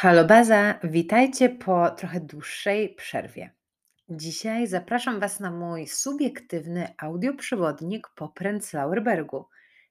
Halo 0.00 0.24
Baza, 0.24 0.78
witajcie 0.84 1.48
po 1.48 1.90
trochę 1.90 2.20
dłuższej 2.20 2.94
przerwie. 2.94 3.50
Dzisiaj 4.08 4.66
zapraszam 4.66 5.20
Was 5.20 5.40
na 5.40 5.50
mój 5.50 5.86
subiektywny 5.86 6.88
audioprzewodnik 6.98 8.08
po 8.14 8.28
Prenzlauer 8.28 9.02
Bergu, 9.02 9.44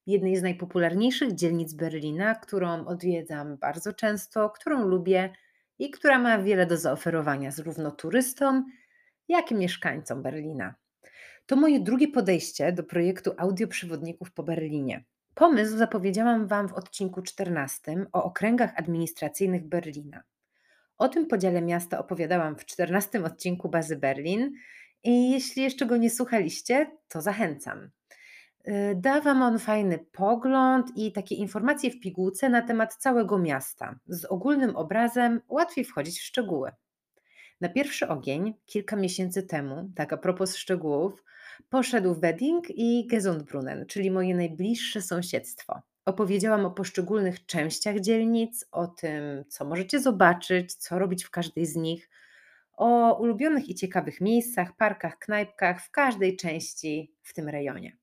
jednej 0.08 0.36
z 0.36 0.42
najpopularniejszych 0.42 1.36
dzielnic 1.36 1.74
Berlina, 1.74 2.36
którą 2.36 2.86
odwiedzam 2.86 3.58
bardzo 3.58 3.94
często, 3.94 4.50
którą 4.50 4.88
lubię 4.88 5.34
i 5.80 5.90
która 5.92 6.20
ma 6.20 6.40
wiele 6.40 6.66
do 6.66 6.78
zaoferowania 6.78 7.52
zarówno 7.52 7.92
turystom, 7.92 8.66
jak 9.28 9.52
i 9.52 9.56
mieszkańcom 9.56 10.22
Berlina. 10.22 10.76
To 11.46 11.56
moje 11.56 11.80
drugie 11.80 12.08
podejście 12.08 12.72
do 12.72 12.84
projektu 12.84 13.32
audioprzewodników 13.38 14.32
po 14.32 14.44
Berlinie. 14.44 15.04
Pomysł 15.40 15.78
zapowiedziałam 15.78 16.48
Wam 16.48 16.68
w 16.68 16.74
odcinku 16.74 17.22
14 17.22 18.06
o 18.14 18.24
okręgach 18.24 18.72
administracyjnych 18.76 19.68
Berlina. 19.68 20.24
O 20.98 21.10
tym 21.10 21.28
podziale 21.28 21.62
miasta 21.62 22.00
opowiadałam 22.00 22.56
w 22.56 22.66
14 22.66 23.24
odcinku 23.24 23.70
Bazy 23.70 23.96
Berlin 23.96 24.54
i 25.04 25.32
jeśli 25.32 25.64
jeszcze 25.64 25.86
go 25.86 25.98
nie 25.98 26.10
słuchaliście, 26.10 26.92
to 27.08 27.22
zachęcam. 27.22 27.90
Y, 28.68 28.96
da 28.96 29.22
Wam 29.22 29.42
on 29.42 29.60
fajny 29.60 30.00
pogląd 30.12 30.92
i 30.96 31.12
takie 31.12 31.36
informacje 31.36 31.92
w 31.92 32.00
pigułce 32.00 32.50
na 32.50 32.62
temat 32.62 32.96
całego 32.96 33.38
miasta. 33.38 34.00
Z 34.08 34.26
ogólnym 34.26 34.76
obrazem 34.76 35.42
łatwiej 35.48 35.86
wchodzić 35.86 36.20
w 36.20 36.24
szczegóły. 36.24 36.72
Na 37.62 37.70
pierwszy 37.70 38.08
ogień 38.08 38.54
kilka 38.66 38.96
miesięcy 38.96 39.44
temu, 39.44 39.90
tak 39.96 40.14
a 40.14 40.18
propos 40.18 40.56
szczegółów, 40.56 41.24
poszedł 41.70 42.16
Wedding 42.16 42.66
i 42.70 43.08
Gesundbrunnen, 43.08 43.86
czyli 43.86 44.12
moje 44.12 44.36
najbliższe 44.36 45.02
sąsiedztwo. 45.02 45.82
Opowiedziałam 46.06 46.66
o 46.66 46.72
poszczególnych 46.72 47.46
częściach 47.46 48.00
dzielnic, 48.00 48.66
o 48.72 48.88
tym, 48.88 49.46
co 49.48 49.66
możecie 49.66 50.00
zobaczyć, 50.00 50.74
co 50.74 51.00
robić 51.00 51.24
w 51.24 51.30
każdej 51.30 51.66
z 51.66 51.76
nich, 51.76 52.10
o 52.78 53.20
ulubionych 53.22 53.70
i 53.70 53.76
ciekawych 53.76 54.22
miejscach, 54.22 54.76
parkach, 54.76 55.20
knajpkach 55.20 55.82
w 55.82 55.92
każdej 55.92 56.38
części 56.38 57.14
w 57.24 57.34
tym 57.34 57.50
rejonie. 57.50 57.98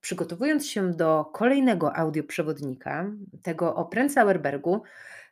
Przygotowując 0.00 0.66
się 0.66 0.92
do 0.92 1.24
kolejnego 1.24 1.96
audioprzewodnika, 1.96 3.10
tego 3.42 3.74
o 3.74 3.84
Prenzlauerbergu, 3.84 4.82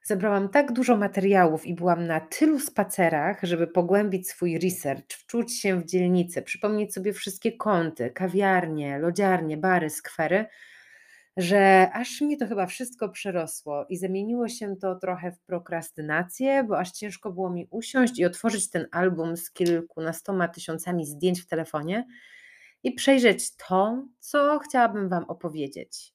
zebrałam 0.05 0.49
tak 0.49 0.73
dużo 0.73 0.97
materiałów 0.97 1.67
i 1.67 1.75
byłam 1.75 2.07
na 2.07 2.21
tylu 2.21 2.61
spacerach, 2.61 3.39
żeby 3.43 3.67
pogłębić 3.67 4.29
swój 4.29 4.59
research, 4.59 5.13
wczuć 5.13 5.61
się 5.61 5.81
w 5.81 5.85
dzielnicę, 5.85 6.43
przypomnieć 6.43 6.95
sobie 6.95 7.13
wszystkie 7.13 7.53
kąty, 7.53 8.11
kawiarnie, 8.11 8.99
lodziarnie, 8.99 9.57
bary, 9.57 9.91
skwery, 9.91 10.47
że 11.37 11.91
aż 11.93 12.21
mnie 12.21 12.37
to 12.37 12.47
chyba 12.47 12.67
wszystko 12.67 13.09
przerosło 13.09 13.87
i 13.89 13.97
zamieniło 13.97 14.49
się 14.49 14.77
to 14.77 14.95
trochę 14.95 15.33
w 15.33 15.41
prokrastynację, 15.41 16.65
bo 16.65 16.79
aż 16.79 16.91
ciężko 16.91 17.33
było 17.33 17.51
mi 17.51 17.69
usiąść 17.71 18.19
i 18.19 18.25
otworzyć 18.25 18.71
ten 18.71 18.87
album 18.93 19.37
z 19.37 19.51
kilkunastoma 19.51 20.49
tysiącami 20.49 21.07
zdjęć 21.07 21.41
w 21.41 21.47
telefonie 21.47 22.07
i 22.83 22.93
przejrzeć 22.93 23.57
to, 23.57 24.05
co 24.19 24.59
chciałabym 24.59 25.09
Wam 25.09 25.25
opowiedzieć. 25.25 26.15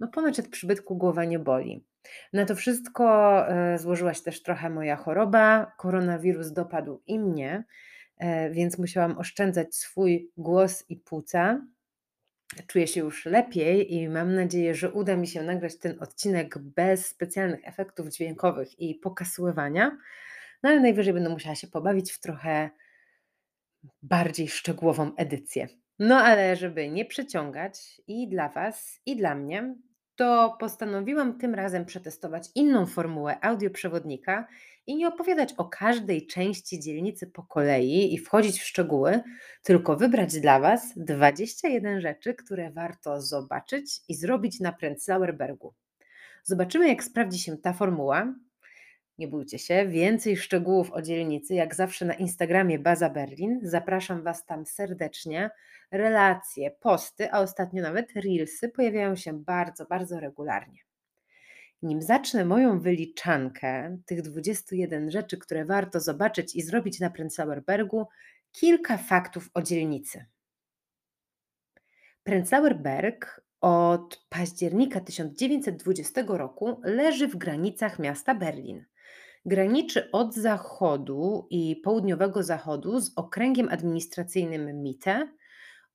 No 0.00 0.08
ponoć 0.08 0.40
od 0.40 0.48
przybytku 0.48 0.96
głowa 0.96 1.24
nie 1.24 1.38
boli. 1.38 1.84
Na 2.32 2.44
to 2.44 2.54
wszystko 2.54 3.04
e, 3.48 3.78
złożyła 3.78 4.14
się 4.14 4.22
też 4.22 4.42
trochę 4.42 4.70
moja 4.70 4.96
choroba. 4.96 5.72
Koronawirus 5.78 6.52
dopadł 6.52 7.02
i 7.06 7.18
mnie, 7.18 7.64
e, 8.16 8.50
więc 8.50 8.78
musiałam 8.78 9.18
oszczędzać 9.18 9.74
swój 9.74 10.30
głos 10.36 10.84
i 10.88 10.96
płuca. 10.96 11.60
Czuję 12.66 12.86
się 12.86 13.00
już 13.00 13.26
lepiej 13.26 13.94
i 13.94 14.08
mam 14.08 14.34
nadzieję, 14.34 14.74
że 14.74 14.92
uda 14.92 15.16
mi 15.16 15.26
się 15.26 15.42
nagrać 15.42 15.78
ten 15.78 16.02
odcinek 16.02 16.58
bez 16.58 17.06
specjalnych 17.06 17.60
efektów 17.68 18.08
dźwiękowych 18.08 18.80
i 18.80 18.94
pokasływania. 18.94 19.98
No 20.62 20.70
ale 20.70 20.80
najwyżej 20.80 21.14
będę 21.14 21.28
musiała 21.28 21.54
się 21.54 21.66
pobawić 21.66 22.12
w 22.12 22.20
trochę 22.20 22.70
bardziej 24.02 24.48
szczegółową 24.48 25.16
edycję. 25.16 25.68
No 25.98 26.16
ale 26.16 26.56
żeby 26.56 26.88
nie 26.88 27.04
przeciągać 27.04 28.02
i 28.06 28.28
dla 28.28 28.48
Was, 28.48 29.00
i 29.06 29.16
dla 29.16 29.34
mnie, 29.34 29.74
to 30.18 30.56
postanowiłam 30.60 31.38
tym 31.38 31.54
razem 31.54 31.84
przetestować 31.84 32.48
inną 32.54 32.86
formułę 32.86 33.44
audioprzewodnika 33.44 34.46
i 34.86 34.96
nie 34.96 35.08
opowiadać 35.08 35.52
o 35.56 35.64
każdej 35.64 36.26
części 36.26 36.80
dzielnicy 36.80 37.26
po 37.26 37.42
kolei 37.42 38.14
i 38.14 38.18
wchodzić 38.18 38.60
w 38.60 38.64
szczegóły, 38.64 39.20
tylko 39.62 39.96
wybrać 39.96 40.40
dla 40.40 40.60
Was 40.60 40.92
21 40.96 42.00
rzeczy, 42.00 42.34
które 42.34 42.70
warto 42.70 43.22
zobaczyć 43.22 44.00
i 44.08 44.14
zrobić 44.14 44.60
na 44.60 44.72
Prenzlauer 44.72 45.36
Bergu. 45.36 45.74
Zobaczymy, 46.44 46.88
jak 46.88 47.04
sprawdzi 47.04 47.38
się 47.38 47.56
ta 47.56 47.72
formuła, 47.72 48.34
nie 49.18 49.28
bójcie 49.28 49.58
się, 49.58 49.86
więcej 49.88 50.36
szczegółów 50.36 50.92
o 50.92 51.02
dzielnicy, 51.02 51.54
jak 51.54 51.74
zawsze 51.74 52.04
na 52.04 52.14
Instagramie 52.14 52.78
Baza 52.78 53.10
Berlin. 53.10 53.60
Zapraszam 53.62 54.22
Was 54.22 54.46
tam 54.46 54.66
serdecznie. 54.66 55.50
Relacje, 55.90 56.70
posty, 56.70 57.32
a 57.32 57.40
ostatnio 57.40 57.82
nawet 57.82 58.12
reelsy 58.12 58.68
pojawiają 58.68 59.16
się 59.16 59.32
bardzo, 59.44 59.86
bardzo 59.86 60.20
regularnie. 60.20 60.80
Nim 61.82 62.02
zacznę 62.02 62.44
moją 62.44 62.80
wyliczankę 62.80 63.98
tych 64.06 64.22
21 64.22 65.10
rzeczy, 65.10 65.38
które 65.38 65.64
warto 65.64 66.00
zobaczyć 66.00 66.56
i 66.56 66.62
zrobić 66.62 67.00
na 67.00 67.10
Prenzlauer 67.10 67.64
Bergu, 67.64 68.06
kilka 68.52 68.96
faktów 68.96 69.50
o 69.54 69.62
dzielnicy. 69.62 70.24
Prenzlauer 72.22 72.76
Berg 72.76 73.40
od 73.60 74.26
października 74.28 75.00
1920 75.00 76.24
roku 76.28 76.80
leży 76.84 77.28
w 77.28 77.36
granicach 77.36 77.98
miasta 77.98 78.34
Berlin. 78.34 78.84
Graniczy 79.48 80.10
od 80.10 80.34
zachodu 80.34 81.46
i 81.50 81.76
południowego 81.84 82.42
zachodu 82.42 83.00
z 83.00 83.12
okręgiem 83.16 83.68
administracyjnym 83.68 84.82
Mitte, 84.82 85.28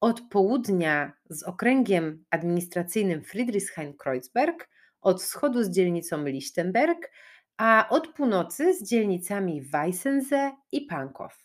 od 0.01 0.21
południa 0.21 1.13
z 1.29 1.43
okręgiem 1.43 2.25
administracyjnym 2.29 3.21
Friedrichshain-Kreuzberg, 3.21 4.55
od 5.01 5.23
wschodu 5.23 5.63
z 5.63 5.69
dzielnicą 5.69 6.25
Lichtenberg, 6.25 7.11
a 7.57 7.87
od 7.89 8.07
północy 8.07 8.73
z 8.73 8.83
dzielnicami 8.89 9.61
Weissensee 9.61 10.51
i 10.71 10.81
Pankow. 10.81 11.42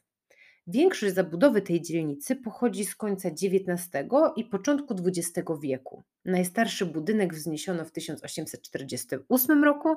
Większość 0.71 1.15
zabudowy 1.15 1.63
tej 1.63 1.83
dzielnicy 1.83 2.37
pochodzi 2.37 2.85
z 2.85 2.97
końca 2.97 3.29
XIX 3.29 3.91
i 4.37 4.45
początku 4.45 4.95
XX 5.07 5.49
wieku. 5.63 6.03
Najstarszy 6.25 6.87
budynek 6.87 7.35
wzniesiono 7.35 7.85
w 7.85 7.93
1848 7.93 9.65
roku, 9.65 9.97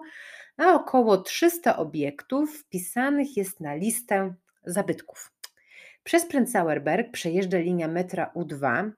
a 0.57 0.73
około 0.73 1.17
300 1.17 1.77
obiektów 1.77 2.59
wpisanych 2.59 3.37
jest 3.37 3.59
na 3.59 3.75
listę 3.75 4.33
zabytków. 4.65 5.31
Przez 6.03 6.25
Prenzlauer 6.25 7.11
przejeżdża 7.11 7.57
linia 7.57 7.87
metra 7.87 8.31
U2, 8.35 8.91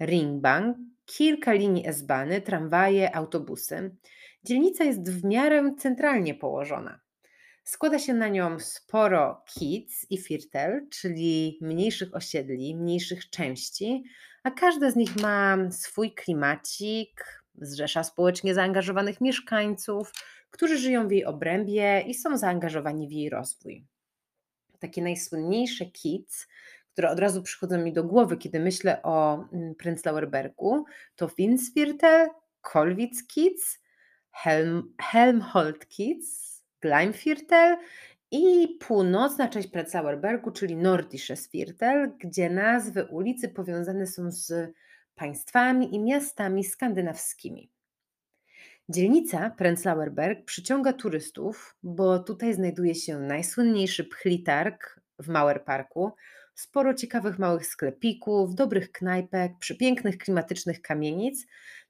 Ringbahn, 0.00 0.70
kilka 1.04 1.52
linii 1.52 1.86
S-Bahny, 1.86 2.40
tramwaje, 2.40 3.16
autobusy. 3.16 3.96
Dzielnica 4.44 4.84
jest 4.84 5.10
w 5.10 5.24
miarę 5.24 5.74
centralnie 5.78 6.34
położona. 6.34 7.05
Składa 7.66 7.98
się 7.98 8.14
na 8.14 8.28
nią 8.28 8.58
sporo 8.58 9.44
kic 9.46 10.06
i 10.10 10.18
firtel, 10.18 10.86
czyli 10.90 11.58
mniejszych 11.60 12.14
osiedli, 12.14 12.76
mniejszych 12.76 13.30
części, 13.30 14.04
a 14.42 14.50
każda 14.50 14.90
z 14.90 14.96
nich 14.96 15.16
ma 15.16 15.56
swój 15.70 16.14
klimacik, 16.14 17.42
zrzesza 17.54 18.04
społecznie 18.04 18.54
zaangażowanych 18.54 19.20
mieszkańców, 19.20 20.12
którzy 20.50 20.78
żyją 20.78 21.08
w 21.08 21.10
jej 21.10 21.24
obrębie 21.24 22.00
i 22.06 22.14
są 22.14 22.38
zaangażowani 22.38 23.08
w 23.08 23.12
jej 23.12 23.30
rozwój. 23.30 23.86
Takie 24.78 25.02
najsłynniejsze 25.02 25.86
kic, 25.86 26.46
które 26.92 27.10
od 27.10 27.18
razu 27.18 27.42
przychodzą 27.42 27.78
mi 27.78 27.92
do 27.92 28.04
głowy, 28.04 28.36
kiedy 28.36 28.60
myślę 28.60 29.02
o 29.02 29.44
mm, 29.52 29.74
Prenzlauer 29.74 30.30
Bergu, 30.30 30.84
to 31.16 31.28
Winsviertel, 31.38 32.28
Kolwitz-Kiez, 32.60 33.80
Helm, 34.30 34.94
Helmholtz-Kiez, 35.12 36.45
Gleimviertel 36.80 37.76
i 38.30 38.68
północna 38.80 39.48
część 39.48 39.68
Prenzlauerbergu, 39.68 40.50
czyli 40.50 40.76
Nordisches 40.76 41.50
Viertel, 41.50 42.12
gdzie 42.18 42.50
nazwy 42.50 43.04
ulicy 43.04 43.48
powiązane 43.48 44.06
są 44.06 44.30
z 44.30 44.72
państwami 45.14 45.94
i 45.94 45.98
miastami 45.98 46.64
skandynawskimi. 46.64 47.70
Dzielnica 48.88 49.50
Prenzlauer 49.50 50.12
przyciąga 50.44 50.92
turystów, 50.92 51.76
bo 51.82 52.18
tutaj 52.18 52.54
znajduje 52.54 52.94
się 52.94 53.18
najsłynniejszy 53.18 54.04
pchlitarg 54.04 55.00
w 55.18 55.28
Mauer 55.28 55.64
Parku, 55.64 56.12
sporo 56.54 56.94
ciekawych 56.94 57.38
małych 57.38 57.66
sklepików, 57.66 58.54
dobrych 58.54 58.92
knajpek, 58.92 59.52
przepięknych 59.58 60.18
klimatycznych 60.18 60.82
kamienic, 60.82 61.46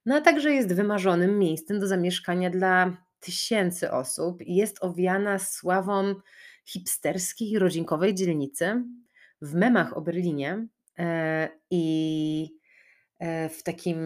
no 0.07 0.17
a 0.17 0.21
także 0.21 0.53
jest 0.53 0.75
wymarzonym 0.75 1.39
miejscem 1.39 1.81
do 1.81 1.87
zamieszkania 1.87 2.51
dla 2.51 3.06
tysięcy 3.27 3.91
osób 3.91 4.43
i 4.43 4.55
jest 4.55 4.85
owiana 4.85 5.39
sławą 5.39 6.15
hipsterskiej, 6.65 7.59
rodzinkowej 7.59 8.15
dzielnicy. 8.15 8.85
W 9.43 9.55
memach 9.55 9.97
o 9.97 10.01
Berlinie 10.01 10.67
e, 10.99 11.49
i 11.71 12.51
e, 13.19 13.49
w 13.49 13.63
takim 13.63 13.99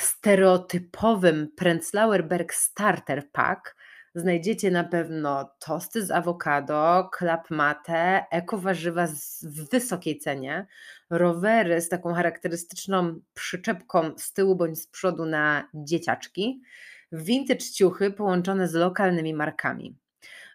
stereotypowym 0.00 1.48
Prenzlauer 1.56 2.28
Berg 2.28 2.54
Starter 2.54 3.30
Pack 3.32 3.76
Znajdziecie 4.16 4.70
na 4.70 4.84
pewno 4.84 5.50
tosty 5.58 6.06
z 6.06 6.10
awokado, 6.10 7.08
klapmatę, 7.12 8.24
ekowarzywa 8.30 9.06
w 9.42 9.70
wysokiej 9.70 10.18
cenie, 10.18 10.66
rowery 11.10 11.80
z 11.80 11.88
taką 11.88 12.14
charakterystyczną 12.14 13.20
przyczepką 13.34 14.10
z 14.16 14.32
tyłu 14.32 14.56
bądź 14.56 14.78
z 14.78 14.86
przodu 14.86 15.26
na 15.26 15.68
dzieciaczki, 15.74 16.62
vintage 17.12 17.64
ciuchy 17.74 18.10
połączone 18.10 18.68
z 18.68 18.74
lokalnymi 18.74 19.34
markami. 19.34 19.96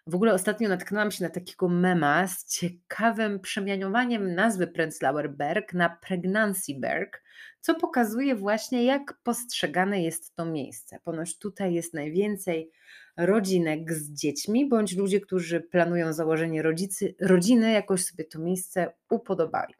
W 0.06 0.14
ogóle 0.14 0.34
ostatnio 0.34 0.68
natknęłam 0.68 1.10
się 1.10 1.24
na 1.24 1.30
takiego 1.30 1.68
mema 1.68 2.26
z 2.26 2.44
ciekawym 2.46 3.40
przemianowaniem 3.40 4.34
nazwy 4.34 4.66
Prenzlauer 4.66 5.30
Berg 5.30 5.74
na 5.74 5.90
Pregnancy 5.90 6.72
Berg, 6.80 7.22
co 7.60 7.74
pokazuje 7.74 8.36
właśnie, 8.36 8.84
jak 8.84 9.18
postrzegane 9.22 10.02
jest 10.02 10.34
to 10.34 10.44
miejsce. 10.44 10.98
Ponoć 11.04 11.38
tutaj 11.38 11.74
jest 11.74 11.94
najwięcej 11.94 12.70
rodzinek 13.16 13.92
z 13.92 14.12
dziećmi, 14.12 14.68
bądź 14.68 14.96
ludzie, 14.96 15.20
którzy 15.20 15.60
planują 15.60 16.12
założenie 16.12 16.62
rodzicy, 16.62 17.14
rodziny, 17.20 17.72
jakoś 17.72 18.04
sobie 18.04 18.24
to 18.24 18.38
miejsce 18.38 18.92
upodobali. 19.10 19.74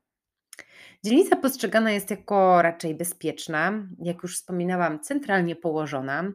Dzielnica 1.05 1.37
postrzegana 1.37 1.91
jest 1.91 2.11
jako 2.11 2.63
raczej 2.63 2.95
bezpieczna, 2.95 3.87
jak 3.99 4.23
już 4.23 4.37
wspominałam, 4.37 5.01
centralnie 5.01 5.57
położona. 5.57 6.33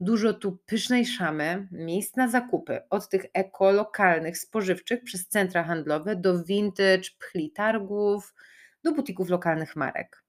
Dużo 0.00 0.34
tu 0.34 0.58
pysznej 0.66 1.06
szamy, 1.06 1.68
miejsc 1.72 2.16
na 2.16 2.28
zakupy, 2.28 2.80
od 2.90 3.08
tych 3.08 3.26
ekolokalnych, 3.34 4.38
spożywczych 4.38 5.04
przez 5.04 5.28
centra 5.28 5.64
handlowe 5.64 6.16
do 6.16 6.44
vintage, 6.44 7.10
pchli 7.18 7.52
targów, 7.52 8.34
do 8.84 8.92
butików 8.92 9.28
lokalnych 9.28 9.76
marek. 9.76 10.24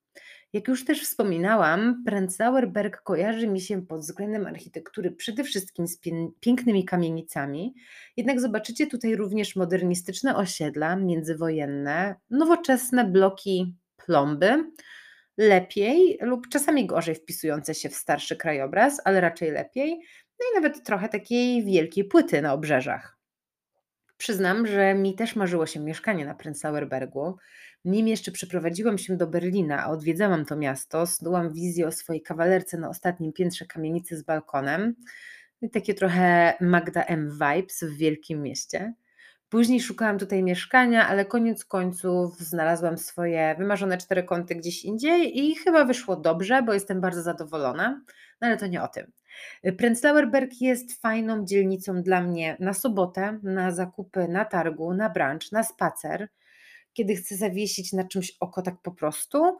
Jak 0.53 0.67
już 0.67 0.85
też 0.85 1.03
wspominałam, 1.03 2.03
Prenzlauer 2.05 2.71
Berg 2.71 3.01
kojarzy 3.01 3.47
mi 3.47 3.61
się 3.61 3.85
pod 3.85 4.01
względem 4.01 4.47
architektury 4.47 5.11
przede 5.11 5.43
wszystkim 5.43 5.87
z 5.87 5.99
pięknymi 6.39 6.85
kamienicami, 6.85 7.73
jednak 8.17 8.41
zobaczycie 8.41 8.87
tutaj 8.87 9.15
również 9.15 9.55
modernistyczne 9.55 10.35
osiedla 10.35 10.95
międzywojenne, 10.95 12.15
nowoczesne 12.29 13.05
bloki 13.05 13.75
plomby, 14.05 14.71
lepiej 15.37 16.17
lub 16.21 16.49
czasami 16.49 16.85
gorzej 16.85 17.15
wpisujące 17.15 17.75
się 17.75 17.89
w 17.89 17.95
starszy 17.95 18.35
krajobraz, 18.35 19.01
ale 19.05 19.21
raczej 19.21 19.51
lepiej, 19.51 19.89
no 20.39 20.45
i 20.51 20.61
nawet 20.61 20.83
trochę 20.83 21.09
takiej 21.09 21.65
wielkiej 21.65 22.05
płyty 22.05 22.41
na 22.41 22.53
obrzeżach. 22.53 23.17
Przyznam, 24.17 24.67
że 24.67 24.93
mi 24.93 25.15
też 25.15 25.35
marzyło 25.35 25.65
się 25.65 25.79
mieszkanie 25.79 26.25
na 26.25 26.35
Prenzlauer 26.35 26.89
Bergu. 26.89 27.37
Nim 27.85 28.07
jeszcze 28.07 28.31
przeprowadziłam 28.31 28.97
się 28.97 29.17
do 29.17 29.27
Berlina, 29.27 29.83
a 29.83 29.89
odwiedzałam 29.89 30.45
to 30.45 30.55
miasto, 30.55 31.07
snułam 31.07 31.53
wizję 31.53 31.87
o 31.87 31.91
swojej 31.91 32.21
kawalerce 32.21 32.77
na 32.77 32.89
ostatnim 32.89 33.33
piętrze 33.33 33.65
kamienicy 33.65 34.17
z 34.17 34.23
balkonem. 34.23 34.95
I 35.61 35.69
takie 35.69 35.93
trochę 35.93 36.53
Magda 36.61 37.03
M. 37.03 37.31
vibes 37.31 37.83
w 37.83 37.97
wielkim 37.97 38.43
mieście. 38.43 38.93
Później 39.49 39.81
szukałam 39.81 40.17
tutaj 40.17 40.43
mieszkania, 40.43 41.07
ale 41.07 41.25
koniec 41.25 41.65
końców 41.65 42.39
znalazłam 42.39 42.97
swoje 42.97 43.55
wymarzone 43.57 43.97
cztery 43.97 44.23
kąty 44.23 44.55
gdzieś 44.55 44.85
indziej 44.85 45.39
i 45.39 45.55
chyba 45.55 45.85
wyszło 45.85 46.15
dobrze, 46.15 46.63
bo 46.63 46.73
jestem 46.73 47.01
bardzo 47.01 47.21
zadowolona, 47.21 48.01
no 48.41 48.47
ale 48.47 48.57
to 48.57 48.67
nie 48.67 48.83
o 48.83 48.87
tym. 48.87 49.11
Prenzlauer 49.77 50.31
Berg 50.31 50.51
jest 50.61 51.01
fajną 51.01 51.45
dzielnicą 51.45 52.01
dla 52.01 52.21
mnie 52.21 52.57
na 52.59 52.73
sobotę, 52.73 53.39
na 53.43 53.71
zakupy, 53.71 54.27
na 54.27 54.45
targu, 54.45 54.93
na 54.93 55.09
brunch, 55.09 55.51
na 55.51 55.63
spacer, 55.63 56.29
kiedy 56.93 57.15
chcę 57.15 57.35
zawiesić 57.35 57.93
na 57.93 58.03
czymś 58.07 58.37
oko 58.39 58.61
tak 58.61 58.81
po 58.81 58.91
prostu, 58.91 59.57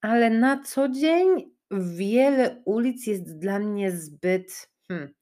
ale 0.00 0.30
na 0.30 0.62
co 0.62 0.88
dzień 0.88 1.26
wiele 1.70 2.62
ulic 2.64 3.06
jest 3.06 3.38
dla 3.38 3.58
mnie 3.58 3.92
zbyt 3.92 4.68
hmm, 4.88 5.14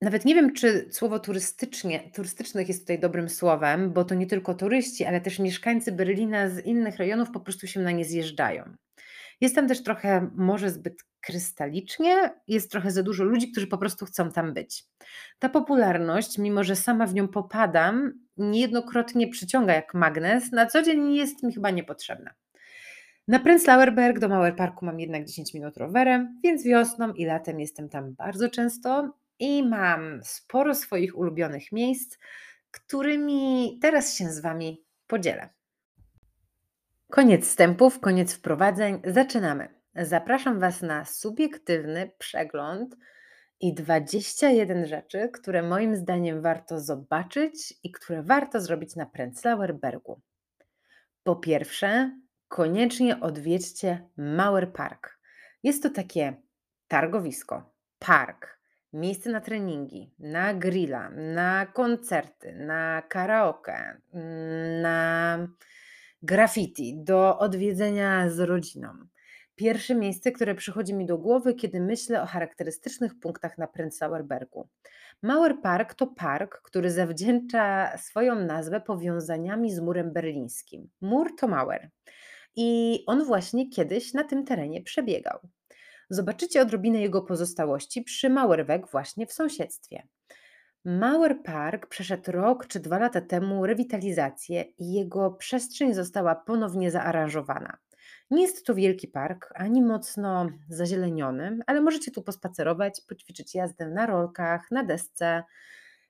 nawet 0.00 0.24
nie 0.24 0.34
wiem, 0.34 0.52
czy 0.52 0.88
słowo 0.90 1.18
turystycznie, 1.18 2.10
turystycznych 2.14 2.68
jest 2.68 2.80
tutaj 2.80 2.98
dobrym 2.98 3.28
słowem, 3.28 3.92
bo 3.92 4.04
to 4.04 4.14
nie 4.14 4.26
tylko 4.26 4.54
turyści, 4.54 5.04
ale 5.04 5.20
też 5.20 5.38
mieszkańcy 5.38 5.92
Berlina 5.92 6.50
z 6.50 6.66
innych 6.66 6.96
rejonów 6.96 7.30
po 7.30 7.40
prostu 7.40 7.66
się 7.66 7.80
na 7.80 7.90
nie 7.90 8.04
zjeżdżają. 8.04 8.76
Jest 9.40 9.54
tam 9.54 9.68
też 9.68 9.82
trochę 9.82 10.30
może 10.34 10.70
zbyt 10.70 11.04
krystalicznie, 11.20 12.34
jest 12.48 12.70
trochę 12.70 12.90
za 12.90 13.02
dużo 13.02 13.24
ludzi, 13.24 13.52
którzy 13.52 13.66
po 13.66 13.78
prostu 13.78 14.06
chcą 14.06 14.32
tam 14.32 14.54
być. 14.54 14.84
Ta 15.38 15.48
popularność, 15.48 16.38
mimo 16.38 16.64
że 16.64 16.76
sama 16.76 17.06
w 17.06 17.14
nią 17.14 17.28
popadam, 17.28 18.12
niejednokrotnie 18.36 19.28
przyciąga 19.28 19.74
jak 19.74 19.94
magnes, 19.94 20.52
na 20.52 20.66
co 20.66 20.82
dzień 20.82 21.14
jest 21.14 21.42
mi 21.42 21.54
chyba 21.54 21.70
niepotrzebna. 21.70 22.30
Na 23.28 23.38
Prenzlauer 23.38 23.94
Berg 23.94 24.18
do 24.18 24.28
Mauer 24.28 24.56
Parku 24.56 24.84
mam 24.84 25.00
jednak 25.00 25.24
10 25.24 25.54
minut 25.54 25.76
rowerem, 25.76 26.40
więc 26.44 26.64
wiosną 26.64 27.12
i 27.12 27.24
latem 27.24 27.60
jestem 27.60 27.88
tam 27.88 28.14
bardzo 28.14 28.48
często 28.48 29.12
i 29.38 29.62
mam 29.62 30.20
sporo 30.24 30.74
swoich 30.74 31.18
ulubionych 31.18 31.72
miejsc, 31.72 32.18
którymi 32.70 33.78
teraz 33.82 34.14
się 34.14 34.32
z 34.32 34.40
Wami 34.40 34.84
podzielę. 35.06 35.55
Koniec 37.10 37.44
wstępów, 37.46 38.00
koniec 38.00 38.34
wprowadzeń. 38.34 39.00
Zaczynamy. 39.04 39.68
Zapraszam 39.94 40.60
Was 40.60 40.82
na 40.82 41.04
subiektywny 41.04 42.10
przegląd 42.18 42.96
i 43.60 43.74
21 43.74 44.86
rzeczy, 44.86 45.28
które 45.32 45.62
moim 45.62 45.96
zdaniem 45.96 46.42
warto 46.42 46.80
zobaczyć 46.80 47.74
i 47.82 47.92
które 47.92 48.22
warto 48.22 48.60
zrobić 48.60 48.96
na 48.96 49.06
Prenzlauer 49.06 49.74
Bergu. 49.74 50.20
Po 51.22 51.36
pierwsze, 51.36 52.10
koniecznie 52.48 53.20
odwiedźcie 53.20 54.08
Mauer 54.16 54.72
Park. 54.72 55.18
Jest 55.62 55.82
to 55.82 55.90
takie 55.90 56.36
targowisko, 56.88 57.74
park, 57.98 58.60
miejsce 58.92 59.30
na 59.30 59.40
treningi, 59.40 60.14
na 60.18 60.54
grilla, 60.54 61.10
na 61.10 61.66
koncerty, 61.66 62.52
na 62.52 63.02
karaoke, 63.02 64.00
na 64.82 65.38
graffiti, 66.26 66.94
do 66.96 67.38
odwiedzenia 67.38 68.30
z 68.30 68.40
rodziną. 68.40 68.88
Pierwsze 69.54 69.94
miejsce, 69.94 70.32
które 70.32 70.54
przychodzi 70.54 70.94
mi 70.94 71.06
do 71.06 71.18
głowy, 71.18 71.54
kiedy 71.54 71.80
myślę 71.80 72.22
o 72.22 72.26
charakterystycznych 72.26 73.18
punktach 73.18 73.58
na 73.58 73.66
Prenzlauer 73.66 74.24
Bergu. 74.24 74.68
Mauer 75.22 75.60
Park 75.62 75.94
to 75.94 76.06
park, 76.06 76.60
który 76.62 76.90
zawdzięcza 76.90 77.96
swoją 77.98 78.34
nazwę 78.34 78.80
powiązaniami 78.80 79.74
z 79.74 79.80
murem 79.80 80.12
berlińskim. 80.12 80.88
Mur 81.00 81.36
to 81.38 81.48
Mauer. 81.48 81.90
I 82.56 83.02
on 83.06 83.24
właśnie 83.24 83.70
kiedyś 83.70 84.14
na 84.14 84.24
tym 84.24 84.44
terenie 84.44 84.82
przebiegał. 84.82 85.38
Zobaczycie 86.10 86.62
odrobinę 86.62 87.00
jego 87.00 87.22
pozostałości 87.22 88.02
przy 88.02 88.30
Mauerweg 88.30 88.90
właśnie 88.90 89.26
w 89.26 89.32
sąsiedztwie. 89.32 90.06
Mauer 90.86 91.42
Park 91.42 91.86
przeszedł 91.86 92.32
rok 92.32 92.66
czy 92.66 92.80
dwa 92.80 92.98
lata 92.98 93.20
temu 93.20 93.66
rewitalizację 93.66 94.62
i 94.62 94.92
jego 94.92 95.30
przestrzeń 95.30 95.94
została 95.94 96.34
ponownie 96.34 96.90
zaaranżowana. 96.90 97.76
Nie 98.30 98.42
jest 98.42 98.66
to 98.66 98.74
wielki 98.74 99.08
park, 99.08 99.52
ani 99.54 99.82
mocno 99.82 100.46
zazieleniony, 100.68 101.58
ale 101.66 101.80
możecie 101.80 102.10
tu 102.10 102.22
pospacerować, 102.22 103.00
poćwiczyć 103.08 103.54
jazdę 103.54 103.88
na 103.88 104.06
rolkach, 104.06 104.70
na 104.70 104.84
desce, 104.84 105.42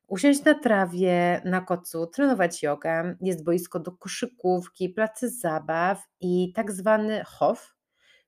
usiąść 0.07 0.45
na 0.45 0.55
trawie, 0.55 1.41
na 1.45 1.61
kocu, 1.61 2.07
trenować 2.07 2.63
jogę. 2.63 3.17
Jest 3.21 3.45
boisko 3.45 3.81
do 3.81 3.93
koszykówki, 3.93 4.89
placy 4.89 5.31
zabaw 5.31 6.05
i 6.21 6.53
tak 6.53 6.73
zwany 6.73 7.25
Hof, 7.25 7.76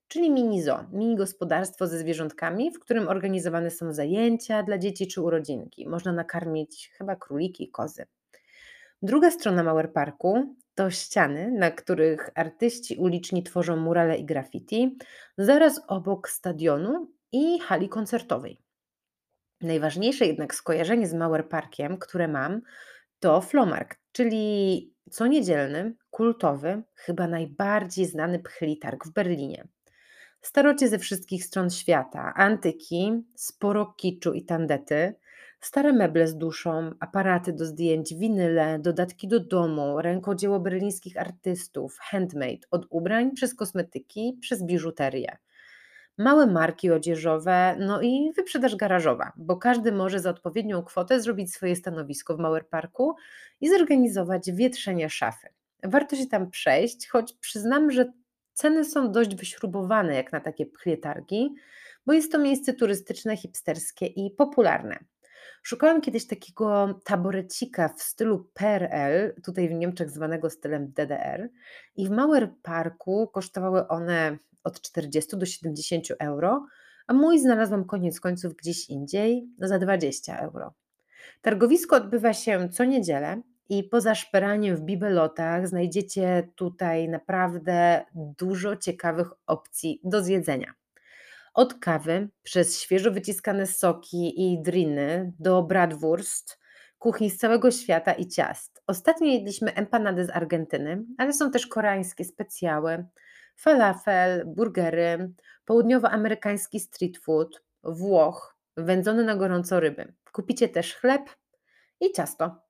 czyli 0.08 0.30
mini 0.30 0.62
zoo, 0.62 0.84
mini 0.92 1.16
gospodarstwo 1.16 1.86
ze 1.86 1.98
zwierzątkami, 1.98 2.70
w 2.70 2.80
którym 2.80 3.08
organizowane 3.08 3.70
są 3.70 3.92
zajęcia 3.92 4.62
dla 4.62 4.78
dzieci 4.78 5.06
czy 5.06 5.22
urodzinki. 5.22 5.88
Można 5.88 6.12
nakarmić 6.12 6.90
chyba 6.98 7.16
króliki 7.16 7.64
i 7.64 7.70
kozy. 7.70 8.06
Druga 9.02 9.30
strona 9.30 9.62
Mauer 9.62 9.92
Parku 9.92 10.54
to 10.74 10.90
ściany, 10.90 11.50
na 11.50 11.70
których 11.70 12.30
artyści 12.34 12.96
uliczni 12.96 13.42
tworzą 13.42 13.76
murale 13.76 14.16
i 14.16 14.24
graffiti, 14.24 14.98
zaraz 15.38 15.80
obok 15.86 16.28
stadionu 16.28 17.12
i 17.32 17.60
hali 17.60 17.88
koncertowej. 17.88 18.60
Najważniejsze 19.60 20.26
jednak 20.26 20.54
skojarzenie 20.54 21.06
z 21.06 21.14
Mauer 21.14 21.48
Parkiem, 21.48 21.98
które 21.98 22.28
mam, 22.28 22.60
to 23.20 23.40
Flomarkt, 23.40 23.98
czyli 24.12 24.94
co 25.10 25.26
niedzielny, 25.26 25.94
kultowy, 26.10 26.82
chyba 26.94 27.26
najbardziej 27.26 28.06
znany 28.06 28.38
pchlitarg 28.38 29.06
w 29.06 29.12
Berlinie. 29.12 29.68
Starocie 30.40 30.88
ze 30.88 30.99
wszystkich 30.99 31.45
stron 31.45 31.71
świata, 31.71 32.33
antyki, 32.37 33.12
sporo 33.35 33.95
kiczu 33.97 34.33
i 34.33 34.45
tandety, 34.45 35.14
stare 35.61 35.92
meble 35.92 36.26
z 36.26 36.37
duszą, 36.37 36.90
aparaty 37.00 37.52
do 37.52 37.64
zdjęć, 37.64 38.14
winyle, 38.14 38.78
dodatki 38.78 39.28
do 39.28 39.40
domu, 39.40 40.00
rękodzieło 40.00 40.61
berlińskich 40.61 41.16
artystów, 41.16 41.99
handmade, 42.00 42.66
od 42.71 42.87
ubrań 42.90 43.30
przez 43.30 43.54
kosmetyki, 43.54 44.38
przez 44.40 44.62
biżuterię. 44.62 45.37
Małe 46.18 46.47
marki 46.47 46.90
odzieżowe, 46.90 47.76
no 47.78 48.02
i 48.02 48.33
wyprzedaż 48.37 48.76
garażowa, 48.76 49.33
bo 49.37 49.57
każdy 49.57 49.92
może 49.92 50.21
za 50.21 50.30
odpowiednią 50.30 50.83
kwotę 50.83 51.21
zrobić 51.21 51.54
swoje 51.54 51.76
stanowisko 51.76 52.37
w 52.37 52.38
Mauer 52.38 52.68
Parku 52.68 53.14
i 53.61 53.68
zorganizować 53.68 54.52
wietrzenie 54.52 55.11
szafy. 55.11 55.49
Warto 55.85 56.16
się 56.16 56.26
tam 56.26 56.50
przejść, 56.50 57.09
choć 57.09 57.33
przyznam, 57.33 57.90
że 57.90 58.12
Ceny 58.58 58.84
są 58.84 59.12
dość 59.12 59.34
wyśrubowane 59.34 60.14
jak 60.14 60.32
na 60.32 60.40
takie 60.40 60.66
pchlie 60.66 60.96
targi, 60.96 61.54
bo 62.06 62.12
jest 62.12 62.32
to 62.32 62.38
miejsce 62.38 62.72
turystyczne, 62.72 63.36
hipsterskie 63.36 64.06
i 64.06 64.30
popularne. 64.30 64.98
Szukałam 65.62 66.00
kiedyś 66.00 66.26
takiego 66.26 67.00
taborecika 67.04 67.88
w 67.88 68.02
stylu 68.02 68.50
PRL, 68.54 69.34
tutaj 69.44 69.68
w 69.68 69.72
Niemczech 69.72 70.10
zwanego 70.10 70.50
stylem 70.50 70.92
DDR, 70.92 71.48
i 71.96 72.06
w 72.06 72.10
Mauer 72.10 72.50
Parku 72.62 73.28
kosztowały 73.28 73.88
one 73.88 74.38
od 74.64 74.80
40 74.80 75.36
do 75.36 75.46
70 75.46 76.04
euro, 76.18 76.66
a 77.06 77.12
mój 77.12 77.38
znalazłam 77.38 77.84
koniec 77.84 78.20
końców 78.20 78.56
gdzieś 78.56 78.90
indziej 78.90 79.48
za 79.58 79.78
20 79.78 80.38
euro. 80.38 80.74
Targowisko 81.42 81.96
odbywa 81.96 82.32
się 82.32 82.68
co 82.68 82.84
niedzielę 82.84 83.42
i 83.68 83.84
poza 83.84 84.14
szperaniem 84.14 84.76
w 84.76 84.80
bibelotach 84.80 85.68
znajdziecie 85.68 86.48
tutaj 86.54 87.08
naprawdę 87.08 88.04
dużo 88.14 88.76
ciekawych 88.76 89.28
opcji 89.46 90.00
do 90.04 90.22
zjedzenia. 90.22 90.75
Od 91.54 91.75
kawy, 91.75 92.28
przez 92.42 92.80
świeżo 92.80 93.10
wyciskane 93.10 93.66
soki 93.66 94.52
i 94.52 94.62
driny, 94.62 95.32
do 95.38 95.62
bratwurst, 95.62 96.58
kuchni 96.98 97.30
z 97.30 97.38
całego 97.38 97.70
świata 97.70 98.12
i 98.12 98.28
ciast. 98.28 98.82
Ostatnio 98.87 99.26
jedliśmy 99.26 99.75
empanady 99.75 100.25
z 100.25 100.30
Argentyny, 100.30 101.04
ale 101.18 101.32
są 101.32 101.50
też 101.50 101.66
koreańskie 101.66 102.25
specjały, 102.25 103.04
falafel, 103.56 104.46
burgery, 104.46 105.30
południowoamerykański 105.64 106.80
street 106.80 107.18
food, 107.18 107.62
Włoch, 107.82 108.56
wędzone 108.76 109.25
na 109.25 109.37
gorąco 109.37 109.80
ryby. 109.80 110.12
Kupicie 110.32 110.68
też 110.68 110.94
chleb 110.94 111.22
i 112.00 112.12
ciasto. 112.12 112.67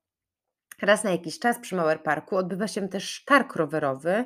Raz 0.81 1.03
na 1.03 1.11
jakiś 1.11 1.39
czas 1.39 1.59
przy 1.59 1.75
Mauer 1.75 2.03
Parku 2.03 2.35
odbywa 2.35 2.67
się 2.67 2.89
też 2.89 3.23
targ 3.25 3.55
rowerowy 3.55 4.25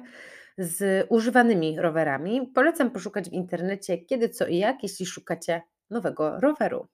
z 0.57 1.05
używanymi 1.09 1.81
rowerami. 1.81 2.51
Polecam 2.55 2.91
poszukać 2.91 3.29
w 3.29 3.33
internecie 3.33 3.97
kiedy, 3.97 4.29
co 4.29 4.47
i 4.47 4.57
jak, 4.57 4.83
jeśli 4.83 5.05
szukacie 5.05 5.61
nowego 5.89 6.39
roweru. 6.39 6.87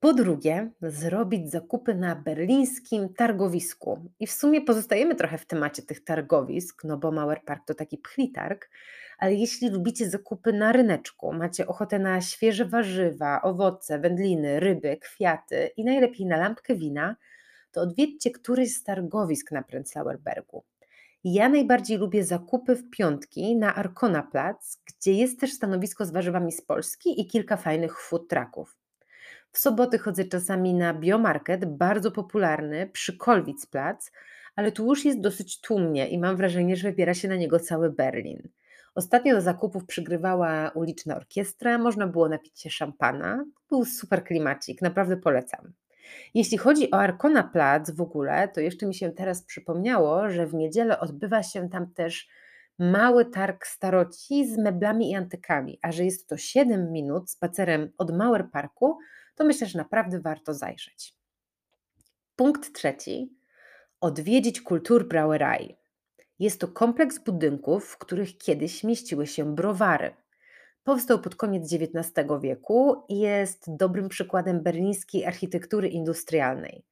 Po 0.00 0.12
drugie, 0.12 0.70
zrobić 0.82 1.50
zakupy 1.50 1.94
na 1.94 2.16
berlińskim 2.16 3.14
targowisku. 3.14 4.10
I 4.20 4.26
w 4.26 4.32
sumie 4.32 4.60
pozostajemy 4.60 5.14
trochę 5.14 5.38
w 5.38 5.46
temacie 5.46 5.82
tych 5.82 6.04
targowisk, 6.04 6.84
no 6.84 6.96
bo 6.96 7.12
Mauer 7.12 7.44
Park 7.44 7.66
to 7.66 7.74
taki 7.74 7.98
pchlitarg, 7.98 8.70
ale 9.18 9.34
jeśli 9.34 9.70
lubicie 9.70 10.10
zakupy 10.10 10.52
na 10.52 10.72
ryneczku, 10.72 11.32
macie 11.32 11.66
ochotę 11.66 11.98
na 11.98 12.20
świeże 12.20 12.64
warzywa, 12.64 13.42
owoce, 13.42 13.98
wędliny, 13.98 14.60
ryby, 14.60 14.96
kwiaty 14.96 15.70
i 15.76 15.84
najlepiej 15.84 16.26
na 16.26 16.36
lampkę 16.36 16.74
wina, 16.74 17.16
to 17.72 17.80
odwiedźcie 17.80 18.30
któryś 18.30 18.74
z 18.74 18.82
targowisk 18.82 19.52
na 19.52 19.62
Prenzlauer 19.62 20.18
Bergu. 20.18 20.64
Ja 21.24 21.48
najbardziej 21.48 21.98
lubię 21.98 22.24
zakupy 22.24 22.76
w 22.76 22.90
piątki 22.90 23.56
na 23.56 23.74
Arkona 23.74 24.22
Plac, 24.22 24.78
gdzie 24.86 25.12
jest 25.12 25.40
też 25.40 25.52
stanowisko 25.52 26.06
z 26.06 26.10
warzywami 26.10 26.52
z 26.52 26.62
Polski 26.62 27.20
i 27.20 27.26
kilka 27.26 27.56
fajnych 27.56 28.00
food 28.00 28.28
trucków. 28.28 28.76
W 29.52 29.58
soboty 29.58 29.98
chodzę 29.98 30.24
czasami 30.24 30.74
na 30.74 30.94
biomarket, 30.94 31.64
bardzo 31.76 32.10
popularny 32.10 32.90
przy 32.92 33.16
Kolwitz 33.16 33.66
Plac, 33.66 34.10
ale 34.56 34.72
tu 34.72 34.86
już 34.86 35.04
jest 35.04 35.20
dosyć 35.20 35.60
tłumnie 35.60 36.08
i 36.08 36.18
mam 36.18 36.36
wrażenie, 36.36 36.76
że 36.76 36.88
wybiera 36.90 37.14
się 37.14 37.28
na 37.28 37.36
niego 37.36 37.60
cały 37.60 37.90
Berlin. 37.90 38.48
Ostatnio 38.94 39.34
do 39.34 39.40
zakupów 39.40 39.86
przygrywała 39.86 40.70
uliczna 40.74 41.16
orkiestra, 41.16 41.78
można 41.78 42.06
było 42.06 42.28
napić 42.28 42.60
się 42.60 42.70
szampana. 42.70 43.44
Był 43.68 43.84
super 43.84 44.24
klimacik, 44.24 44.82
naprawdę 44.82 45.16
polecam. 45.16 45.72
Jeśli 46.34 46.58
chodzi 46.58 46.90
o 46.90 46.94
Arkona 46.94 47.42
Plac 47.42 47.90
w 47.90 48.00
ogóle, 48.00 48.48
to 48.48 48.60
jeszcze 48.60 48.86
mi 48.86 48.94
się 48.94 49.10
teraz 49.10 49.42
przypomniało, 49.42 50.30
że 50.30 50.46
w 50.46 50.54
niedzielę 50.54 51.00
odbywa 51.00 51.42
się 51.42 51.68
tam 51.68 51.94
też 51.94 52.28
mały 52.78 53.24
targ 53.24 53.66
staroci 53.66 54.48
z 54.48 54.58
meblami 54.58 55.10
i 55.10 55.14
antykami, 55.14 55.78
a 55.82 55.92
że 55.92 56.04
jest 56.04 56.28
to 56.28 56.36
7 56.36 56.92
minut 56.92 57.30
spacerem 57.30 57.92
od 57.98 58.16
Mauer 58.16 58.50
Parku, 58.50 58.98
to 59.34 59.44
myślę, 59.44 59.66
że 59.66 59.78
naprawdę 59.78 60.20
warto 60.20 60.54
zajrzeć. 60.54 61.14
Punkt 62.36 62.72
trzeci. 62.72 63.38
Odwiedzić 64.00 64.60
Kulturbrauerei. 64.60 65.76
Jest 66.38 66.60
to 66.60 66.68
kompleks 66.68 67.18
budynków, 67.18 67.84
w 67.84 67.98
których 67.98 68.38
kiedyś 68.38 68.84
mieściły 68.84 69.26
się 69.26 69.54
browary. 69.54 70.14
Powstał 70.84 71.20
pod 71.20 71.36
koniec 71.36 71.72
XIX 71.72 72.28
wieku 72.40 73.02
i 73.08 73.18
jest 73.18 73.76
dobrym 73.76 74.08
przykładem 74.08 74.62
berlińskiej 74.62 75.26
architektury 75.26 75.88
industrialnej. 75.88 76.84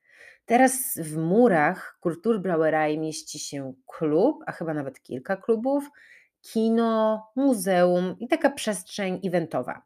Teraz 0.47 0.99
w 0.99 1.17
murach 1.17 1.99
Kulturbrauerei 2.01 2.99
mieści 2.99 3.39
się 3.39 3.73
klub, 3.87 4.45
a 4.47 4.53
chyba 4.53 4.75
nawet 4.75 5.03
kilka 5.03 5.37
klubów, 5.37 5.91
kino, 6.41 7.27
muzeum 7.37 8.17
i 8.21 8.29
taka 8.29 8.51
przestrzeń 8.51 9.21
eventowa. 9.25 9.83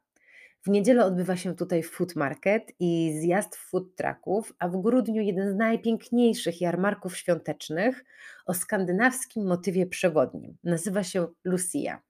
W 0.62 0.70
niedzielę 0.70 1.04
odbywa 1.04 1.36
się 1.36 1.56
tutaj 1.56 1.82
food 1.82 2.16
market 2.16 2.72
i 2.80 3.18
zjazd 3.20 3.56
food 3.56 3.96
trucków, 3.96 4.52
a 4.58 4.68
w 4.68 4.82
grudniu 4.82 5.22
jeden 5.22 5.52
z 5.52 5.56
najpiękniejszych 5.56 6.60
jarmarków 6.60 7.16
świątecznych 7.16 8.04
o 8.46 8.54
skandynawskim 8.54 9.46
motywie 9.46 9.86
przewodnim. 9.86 10.56
Nazywa 10.64 11.02
się 11.02 11.26
Lucia. 11.44 12.02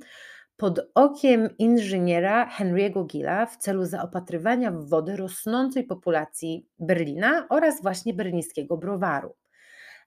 pod 0.57 0.79
okiem 0.95 1.49
inżyniera 1.57 2.49
Henry'ego 2.57 3.05
Gilla 3.05 3.45
w 3.45 3.57
celu 3.57 3.85
zaopatrywania 3.85 4.71
w 4.71 4.89
wodę 4.89 5.15
rosnącej 5.15 5.83
populacji 5.83 6.67
Berlina 6.79 7.47
oraz 7.49 7.81
właśnie 7.81 8.13
berlińskiego 8.13 8.77
browaru. 8.77 9.35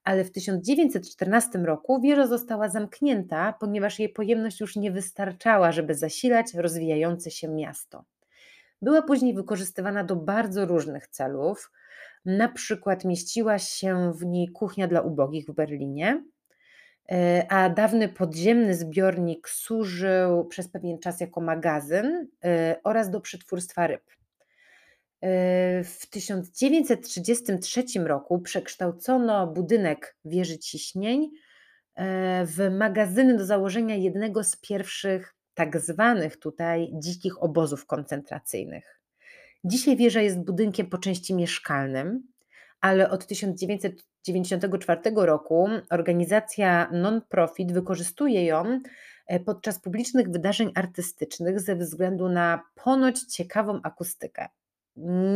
Ale 0.06 0.24
w 0.24 0.32
1914 0.32 1.58
roku 1.58 2.00
wieża 2.00 2.26
została 2.26 2.68
zamknięta, 2.68 3.54
ponieważ 3.60 3.98
jej 3.98 4.08
pojemność 4.08 4.60
już 4.60 4.76
nie 4.76 4.90
wystarczała, 4.90 5.72
żeby 5.72 5.94
zasilać 5.94 6.54
rozwijające 6.54 7.30
się 7.30 7.48
miasto. 7.48 8.04
Była 8.82 9.02
później 9.02 9.34
wykorzystywana 9.34 10.04
do 10.04 10.16
bardzo 10.16 10.66
różnych 10.66 11.08
celów. 11.08 11.72
Na 12.24 12.48
przykład 12.48 13.04
mieściła 13.04 13.58
się 13.58 14.12
w 14.12 14.26
niej 14.26 14.48
kuchnia 14.48 14.88
dla 14.88 15.00
ubogich 15.00 15.46
w 15.46 15.52
Berlinie, 15.52 16.22
E, 17.12 17.46
a 17.48 17.70
dawny 17.70 18.08
podziemny 18.08 18.74
zbiornik 18.74 19.48
służył 19.48 20.44
przez 20.44 20.68
pewien 20.68 20.98
czas 20.98 21.20
jako 21.20 21.40
magazyn 21.40 22.28
e, 22.44 22.76
oraz 22.84 23.10
do 23.10 23.20
przetwórstwa 23.20 23.86
ryb. 23.86 24.02
E, 25.22 25.84
w 25.84 26.06
1933 26.10 27.84
roku 28.04 28.40
przekształcono 28.40 29.46
budynek 29.46 30.16
wieży 30.24 30.58
ciśnień 30.58 31.30
w 32.44 32.68
magazyny 32.70 33.36
do 33.36 33.46
założenia 33.46 33.94
jednego 33.94 34.44
z 34.44 34.56
pierwszych 34.56 35.34
tak 35.54 35.80
zwanych 35.80 36.36
tutaj 36.36 36.90
dzikich 36.94 37.42
obozów 37.42 37.86
koncentracyjnych. 37.86 39.00
Dzisiaj 39.64 39.96
wieża 39.96 40.20
jest 40.20 40.44
budynkiem 40.44 40.86
po 40.86 40.98
części 40.98 41.34
mieszkalnym, 41.34 42.22
ale 42.80 43.10
od 43.10 43.26
1994 43.26 45.00
roku 45.14 45.68
organizacja 45.90 46.90
non-profit 46.92 47.72
wykorzystuje 47.72 48.44
ją 48.44 48.80
e, 49.26 49.40
podczas 49.40 49.80
publicznych 49.80 50.30
wydarzeń 50.30 50.72
artystycznych 50.74 51.60
ze 51.60 51.76
względu 51.76 52.28
na 52.28 52.62
ponoć 52.74 53.20
ciekawą 53.20 53.80
akustykę. 53.82 54.48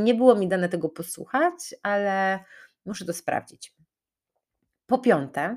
Nie 0.04 0.14
było 0.14 0.34
mi 0.34 0.48
dane 0.48 0.68
tego 0.68 0.88
posłuchać, 0.88 1.74
ale 1.82 2.38
muszę 2.86 3.04
to 3.04 3.12
sprawdzić. 3.12 3.74
Po 4.86 4.98
piąte, 4.98 5.56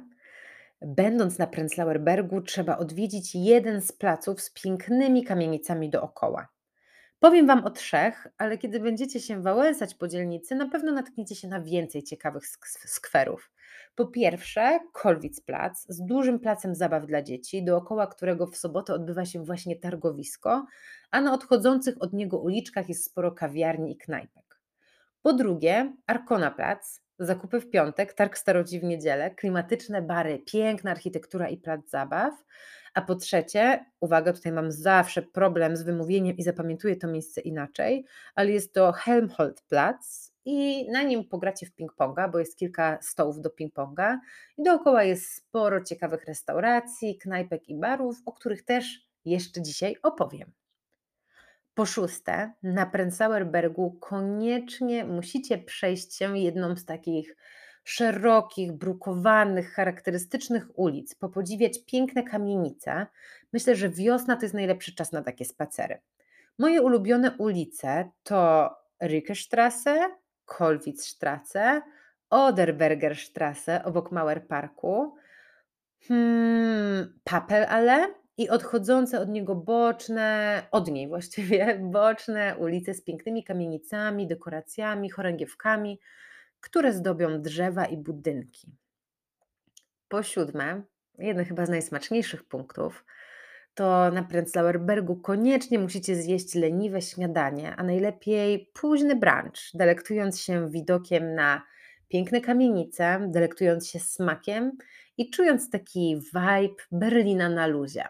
będąc 0.81 1.37
na 1.37 1.47
Prenzlauer 1.47 2.01
Bergu, 2.01 2.41
trzeba 2.41 2.77
odwiedzić 2.77 3.35
jeden 3.35 3.81
z 3.81 3.91
placów 3.91 4.41
z 4.41 4.49
pięknymi 4.49 5.23
kamienicami 5.23 5.89
dookoła. 5.89 6.52
Powiem 7.23 7.47
Wam 7.47 7.65
o 7.65 7.69
trzech, 7.69 8.27
ale 8.37 8.57
kiedy 8.57 8.79
będziecie 8.79 9.19
się 9.19 9.41
wałęsać 9.41 9.95
po 9.95 10.07
dzielnicy, 10.07 10.55
na 10.55 10.69
pewno 10.69 10.91
natkniecie 10.91 11.35
się 11.35 11.47
na 11.47 11.61
więcej 11.61 12.03
ciekawych 12.03 12.47
skwerów. 12.85 13.51
Po 13.95 14.07
pierwsze, 14.07 14.79
Kolwitzplatz 14.93 15.85
z 15.89 16.05
dużym 16.05 16.39
placem 16.39 16.75
zabaw 16.75 17.05
dla 17.05 17.21
dzieci, 17.21 17.63
dookoła 17.63 18.07
którego 18.07 18.47
w 18.47 18.57
sobotę 18.57 18.93
odbywa 18.93 19.25
się 19.25 19.43
właśnie 19.43 19.75
targowisko, 19.75 20.65
a 21.11 21.21
na 21.21 21.33
odchodzących 21.33 21.95
od 21.99 22.13
niego 22.13 22.39
uliczkach 22.39 22.89
jest 22.89 23.05
sporo 23.05 23.31
kawiarni 23.31 23.91
i 23.91 23.97
knajpek. 23.97 24.59
Po 25.21 25.33
drugie, 25.33 25.93
Arkona 26.07 26.51
Plac, 26.51 27.01
zakupy 27.19 27.59
w 27.59 27.69
piątek, 27.69 28.13
targ 28.13 28.37
starodzi 28.37 28.79
w 28.79 28.83
niedzielę, 28.83 29.31
klimatyczne 29.31 30.01
bary, 30.01 30.39
piękna 30.45 30.91
architektura 30.91 31.49
i 31.49 31.57
plac 31.57 31.89
zabaw. 31.89 32.33
A 32.93 33.01
po 33.01 33.15
trzecie, 33.15 33.85
uwaga, 33.99 34.33
tutaj 34.33 34.51
mam 34.51 34.71
zawsze 34.71 35.21
problem 35.21 35.77
z 35.77 35.83
wymówieniem 35.83 36.37
i 36.37 36.43
zapamiętuję 36.43 36.95
to 36.95 37.07
miejsce 37.07 37.41
inaczej, 37.41 38.05
ale 38.35 38.51
jest 38.51 38.73
to 38.73 38.91
Helmholtzplatz 38.91 40.31
i 40.45 40.89
na 40.91 41.03
nim 41.03 41.29
pogracie 41.29 41.65
w 41.65 41.75
ping-ponga, 41.75 42.31
bo 42.31 42.39
jest 42.39 42.57
kilka 42.57 42.97
stołów 43.01 43.41
do 43.41 43.49
ping-ponga 43.49 44.17
i 44.57 44.63
dookoła 44.63 45.03
jest 45.03 45.35
sporo 45.35 45.83
ciekawych 45.83 46.25
restauracji, 46.25 47.17
knajpek 47.17 47.69
i 47.69 47.75
barów, 47.75 48.15
o 48.25 48.31
których 48.31 48.65
też 48.65 49.07
jeszcze 49.25 49.61
dzisiaj 49.61 49.95
opowiem. 50.03 50.51
Po 51.73 51.85
szóste, 51.85 52.53
na 52.63 52.85
Prenzlauer 52.85 53.47
Bergu 53.47 53.97
koniecznie 53.99 55.05
musicie 55.05 55.57
przejść 55.57 56.15
się 56.15 56.37
jedną 56.37 56.75
z 56.75 56.85
takich 56.85 57.35
szerokich, 57.83 58.71
brukowanych, 58.71 59.73
charakterystycznych 59.73 60.79
ulic, 60.79 61.15
popodziwiać 61.15 61.85
piękne 61.85 62.23
kamienice. 62.23 63.07
Myślę, 63.53 63.75
że 63.75 63.89
wiosna 63.89 64.35
to 64.35 64.41
jest 64.41 64.55
najlepszy 64.55 64.95
czas 64.95 65.11
na 65.11 65.23
takie 65.23 65.45
spacery. 65.45 65.99
Moje 66.59 66.81
ulubione 66.81 67.31
ulice 67.37 68.09
to 68.23 68.69
Rückestrasse, 69.03 70.09
Kollwitzstrasse, 70.45 71.81
Oderbergerstrasse 72.29 73.83
obok 73.83 74.11
Mauerparku, 74.11 75.15
hmm, 76.07 77.19
Papelale 77.23 78.07
i 78.37 78.49
odchodzące 78.49 79.19
od 79.19 79.29
niego 79.29 79.55
boczne, 79.55 80.63
od 80.71 80.91
niej 80.91 81.07
właściwie, 81.07 81.79
boczne 81.99 82.55
ulice 82.59 82.93
z 82.93 83.03
pięknymi 83.03 83.43
kamienicami, 83.43 84.27
dekoracjami, 84.27 85.09
chorągiewkami, 85.09 85.99
które 86.63 86.93
zdobią 86.93 87.41
drzewa 87.41 87.85
i 87.85 87.97
budynki. 87.97 88.71
Po 90.07 90.23
siódme, 90.23 90.83
jeden 91.17 91.45
chyba 91.45 91.65
z 91.65 91.69
najsmaczniejszych 91.69 92.43
punktów, 92.43 93.05
to 93.73 94.11
na 94.11 94.23
Prenzlauer 94.23 94.79
Bergu 94.79 95.15
koniecznie 95.15 95.79
musicie 95.79 96.15
zjeść 96.15 96.55
leniwe 96.55 97.01
śniadanie, 97.01 97.75
a 97.75 97.83
najlepiej 97.83 98.71
późny 98.73 99.15
brunch, 99.15 99.71
delektując 99.73 100.41
się 100.41 100.69
widokiem 100.71 101.35
na 101.35 101.61
piękne 102.07 102.41
kamienice, 102.41 103.27
delektując 103.31 103.87
się 103.87 103.99
smakiem 103.99 104.71
i 105.17 105.29
czując 105.29 105.69
taki 105.69 106.21
vibe 106.33 106.83
Berlina 106.91 107.49
na 107.49 107.67
luzie. 107.67 108.03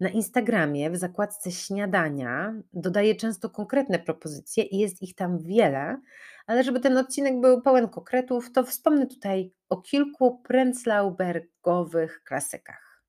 Na 0.00 0.08
Instagramie 0.08 0.90
w 0.90 0.96
zakładce 0.96 1.52
śniadania 1.52 2.54
dodaję 2.72 3.14
często 3.14 3.50
konkretne 3.50 3.98
propozycje 3.98 4.64
i 4.64 4.78
jest 4.78 5.02
ich 5.02 5.14
tam 5.14 5.38
wiele, 5.38 6.00
ale 6.46 6.64
żeby 6.64 6.80
ten 6.80 6.98
odcinek 6.98 7.40
był 7.40 7.62
pełen 7.62 7.88
konkretów, 7.88 8.52
to 8.52 8.64
wspomnę 8.64 9.06
tutaj 9.06 9.52
o 9.68 9.82
kilku 9.82 10.38
prenzlaubergowych 10.38 12.22
klasykach. 12.24 13.02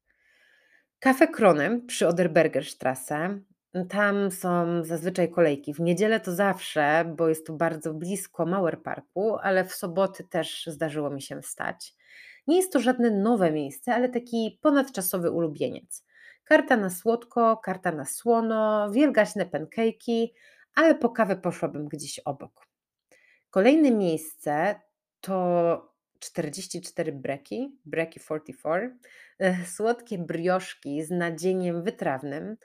Kafe 0.99 1.27
Kronem 1.27 1.85
przy 1.85 2.07
Oderbergerstrasse. 2.07 3.39
Tam 3.89 4.31
są 4.31 4.83
zazwyczaj 4.83 5.31
kolejki. 5.31 5.73
W 5.73 5.79
niedzielę 5.79 6.19
to 6.19 6.35
zawsze, 6.35 7.13
bo 7.17 7.29
jest 7.29 7.47
to 7.47 7.53
bardzo 7.53 7.93
blisko 7.93 8.45
Mauer 8.45 8.81
Parku, 8.81 9.37
ale 9.37 9.65
w 9.65 9.73
soboty 9.73 10.23
też 10.23 10.67
zdarzyło 10.67 11.09
mi 11.09 11.21
się 11.21 11.41
wstać. 11.41 11.95
Nie 12.47 12.57
jest 12.57 12.73
to 12.73 12.79
żadne 12.79 13.11
nowe 13.11 13.51
miejsce, 13.51 13.93
ale 13.93 14.09
taki 14.09 14.59
ponadczasowy 14.61 15.31
ulubieniec. 15.31 16.05
Karta 16.49 16.77
na 16.77 16.89
słodko, 16.89 17.57
karta 17.57 17.91
na 17.91 18.05
słono, 18.05 18.91
wielgaśne 18.91 19.45
pancake'i, 19.45 20.27
ale 20.75 20.95
po 20.95 21.09
kawę 21.09 21.35
poszłabym 21.35 21.87
gdzieś 21.87 22.19
obok. 22.19 22.67
Kolejne 23.49 23.91
miejsce 23.91 24.81
to 25.21 25.93
44 26.19 27.11
breki, 27.11 27.77
breki 27.85 28.19
44, 28.19 28.97
e, 29.39 29.65
słodkie 29.65 30.17
brioszki 30.17 31.03
z 31.03 31.11
nadzieniem 31.11 31.83
wytrawnym. 31.83 32.57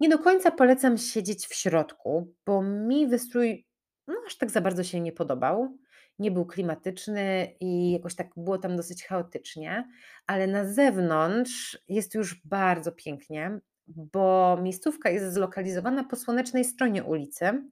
Nie 0.00 0.08
do 0.08 0.18
końca 0.18 0.50
polecam 0.50 0.98
siedzieć 0.98 1.46
w 1.46 1.54
środku, 1.54 2.34
bo 2.46 2.62
mi 2.62 3.06
wystrój 3.06 3.66
no, 4.06 4.14
aż 4.26 4.36
tak 4.36 4.50
za 4.50 4.60
bardzo 4.60 4.84
się 4.84 5.00
nie 5.00 5.12
podobał. 5.12 5.78
Nie 6.20 6.30
był 6.30 6.46
klimatyczny 6.46 7.54
i 7.60 7.92
jakoś 7.92 8.14
tak 8.14 8.30
było 8.36 8.58
tam 8.58 8.76
dosyć 8.76 9.04
chaotycznie, 9.04 9.88
ale 10.26 10.46
na 10.46 10.64
zewnątrz 10.64 11.78
jest 11.88 12.14
już 12.14 12.42
bardzo 12.44 12.92
pięknie, 12.92 13.60
bo 13.86 14.58
miejscówka 14.62 15.10
jest 15.10 15.34
zlokalizowana 15.34 16.04
po 16.04 16.16
słonecznej 16.16 16.64
stronie 16.64 17.04
ulicy. 17.04 17.62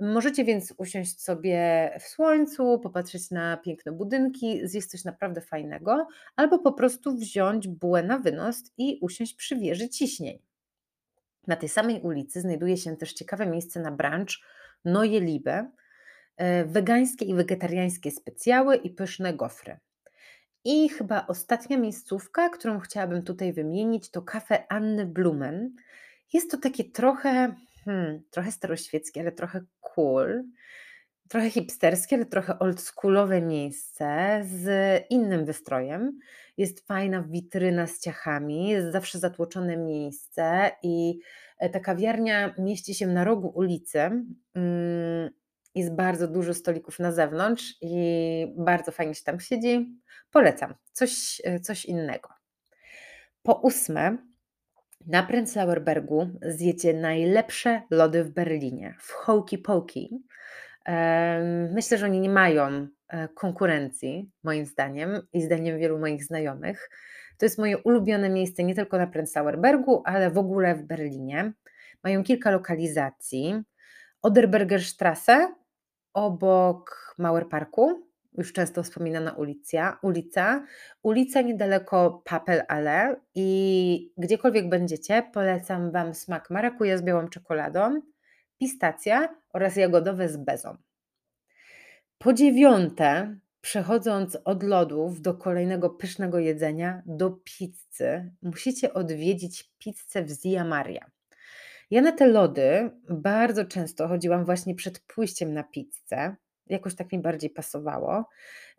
Możecie 0.00 0.44
więc 0.44 0.74
usiąść 0.76 1.22
sobie 1.22 1.90
w 2.00 2.02
słońcu, 2.02 2.78
popatrzeć 2.78 3.30
na 3.30 3.56
piękne 3.56 3.92
budynki, 3.92 4.60
zjeść 4.68 4.88
coś 4.88 5.04
naprawdę 5.04 5.40
fajnego, 5.40 6.08
albo 6.36 6.58
po 6.58 6.72
prostu 6.72 7.16
wziąć 7.16 7.68
bułę 7.68 8.02
na 8.02 8.18
wynos 8.18 8.62
i 8.78 8.98
usiąść 9.02 9.34
przy 9.34 9.56
wieży 9.56 9.88
ciśnień. 9.88 10.38
Na 11.46 11.56
tej 11.56 11.68
samej 11.68 12.00
ulicy 12.00 12.40
znajduje 12.40 12.76
się 12.76 12.96
też 12.96 13.12
ciekawe 13.12 13.46
miejsce 13.46 13.80
na 13.80 13.90
brunch 13.90 14.30
Neue 14.84 15.20
Liebe, 15.20 15.52
e, 15.52 15.70
wegańskie 16.66 17.24
i 17.24 17.34
wegetariańskie 17.34 18.10
specjały 18.10 18.76
i 18.76 18.90
pyszne 18.90 19.34
gofry. 19.34 19.78
I 20.64 20.88
chyba 20.88 21.26
ostatnia 21.26 21.78
miejscówka, 21.78 22.48
którą 22.48 22.80
chciałabym 22.80 23.22
tutaj 23.22 23.52
wymienić, 23.52 24.10
to 24.10 24.22
kafe 24.22 24.72
Anny 24.72 25.06
Blumen. 25.06 25.74
Jest 26.32 26.50
to 26.50 26.58
takie 26.58 26.84
trochę, 26.84 27.54
hmm, 27.84 28.22
trochę 28.30 28.52
staroświeckie, 28.52 29.20
ale 29.20 29.32
trochę 29.32 29.60
cool, 29.80 30.44
trochę 31.28 31.50
hipsterskie, 31.50 32.16
ale 32.16 32.26
trochę 32.26 32.58
oldschoolowe 32.58 33.42
miejsce 33.42 34.40
z 34.44 34.66
innym 35.10 35.44
wystrojem. 35.44 36.18
Jest 36.56 36.86
fajna 36.86 37.22
witryna 37.22 37.86
z 37.86 38.00
ciachami, 38.00 38.68
jest 38.68 38.92
zawsze 38.92 39.18
zatłoczone 39.18 39.76
miejsce 39.76 40.70
i 40.82 41.18
e, 41.58 41.70
ta 41.70 41.80
kawiarnia 41.80 42.54
mieści 42.58 42.94
się 42.94 43.06
na 43.06 43.24
rogu 43.24 43.48
ulicy. 43.48 43.98
Mm, 44.54 45.30
jest 45.74 45.94
bardzo 45.94 46.28
dużo 46.28 46.54
stolików 46.54 46.98
na 46.98 47.12
zewnątrz 47.12 47.74
i 47.80 47.96
bardzo 48.56 48.92
fajnie 48.92 49.14
się 49.14 49.24
tam 49.24 49.40
siedzi. 49.40 50.00
Polecam. 50.30 50.74
Coś, 50.92 51.42
e, 51.44 51.60
coś 51.60 51.84
innego. 51.84 52.28
Po 53.42 53.54
ósme, 53.54 54.18
na 55.06 55.22
Prenzlauer 55.22 55.82
Bergu 55.82 56.30
zjecie 56.42 56.94
najlepsze 56.94 57.82
lody 57.90 58.24
w 58.24 58.30
Berlinie, 58.30 58.94
w 59.00 59.10
Hokey 59.10 59.58
Pokey. 59.58 60.08
Myślę, 61.72 61.98
że 61.98 62.06
oni 62.06 62.20
nie 62.20 62.30
mają 62.30 62.88
e, 63.08 63.28
konkurencji, 63.28 64.30
moim 64.42 64.66
zdaniem 64.66 65.20
i 65.32 65.42
zdaniem 65.42 65.78
wielu 65.78 65.98
moich 65.98 66.24
znajomych. 66.24 66.90
To 67.38 67.46
jest 67.46 67.58
moje 67.58 67.78
ulubione 67.78 68.30
miejsce 68.30 68.64
nie 68.64 68.74
tylko 68.74 68.98
na 68.98 69.06
Prenzlauer 69.06 69.58
Bergu, 69.58 70.02
ale 70.06 70.30
w 70.30 70.38
ogóle 70.38 70.74
w 70.74 70.82
Berlinie. 70.82 71.52
Mają 72.04 72.24
kilka 72.24 72.50
lokalizacji. 72.50 73.62
Oderbergerstrasse 74.22 75.54
obok 76.14 77.14
Mauerparku, 77.18 78.06
już 78.38 78.52
często 78.52 78.82
wspominana 78.82 79.32
ulica, 79.32 79.98
ulica, 80.02 80.64
ulica 81.02 81.40
niedaleko 81.40 82.22
Papel 82.24 82.62
i 83.34 84.12
gdziekolwiek 84.18 84.68
będziecie, 84.68 85.22
polecam 85.32 85.90
Wam 85.90 86.14
smak 86.14 86.50
marakuja 86.50 86.98
z 86.98 87.02
białą 87.02 87.28
czekoladą, 87.28 88.00
pistacja 88.58 89.28
oraz 89.52 89.76
jagodowe 89.76 90.28
z 90.28 90.36
bezą. 90.36 90.76
Po 92.18 92.32
dziewiąte, 92.32 93.36
przechodząc 93.60 94.38
od 94.44 94.62
lodów 94.62 95.20
do 95.20 95.34
kolejnego 95.34 95.90
pysznego 95.90 96.38
jedzenia, 96.38 97.02
do 97.06 97.30
pizzy, 97.30 98.32
musicie 98.42 98.94
odwiedzić 98.94 99.74
pizzę 99.78 100.22
w 100.22 100.30
Zia 100.30 100.64
Maria. 100.64 101.13
Ja 101.90 102.02
na 102.02 102.12
te 102.12 102.26
lody 102.26 102.90
bardzo 103.08 103.64
często 103.64 104.08
chodziłam 104.08 104.44
właśnie 104.44 104.74
przed 104.74 105.00
pójściem 105.00 105.54
na 105.54 105.62
pizzę. 105.64 106.36
Jakoś 106.66 106.94
tak 106.94 107.12
mi 107.12 107.18
bardziej 107.18 107.50
pasowało. 107.50 108.28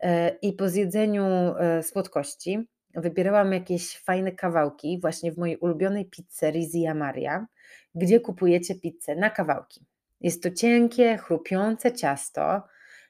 E, 0.00 0.28
I 0.28 0.52
po 0.52 0.68
zjedzeniu 0.68 1.24
e, 1.24 1.82
słodkości 1.82 2.68
wybierałam 2.94 3.52
jakieś 3.52 3.98
fajne 3.98 4.32
kawałki 4.32 4.98
właśnie 5.00 5.32
w 5.32 5.38
mojej 5.38 5.56
ulubionej 5.56 6.04
pizzerii 6.04 6.70
Zia 6.70 6.94
Maria, 6.94 7.46
gdzie 7.94 8.20
kupujecie 8.20 8.74
pizzę 8.74 9.16
na 9.16 9.30
kawałki. 9.30 9.86
Jest 10.20 10.42
to 10.42 10.50
cienkie, 10.50 11.16
chrupiące 11.16 11.92
ciasto, 11.92 12.62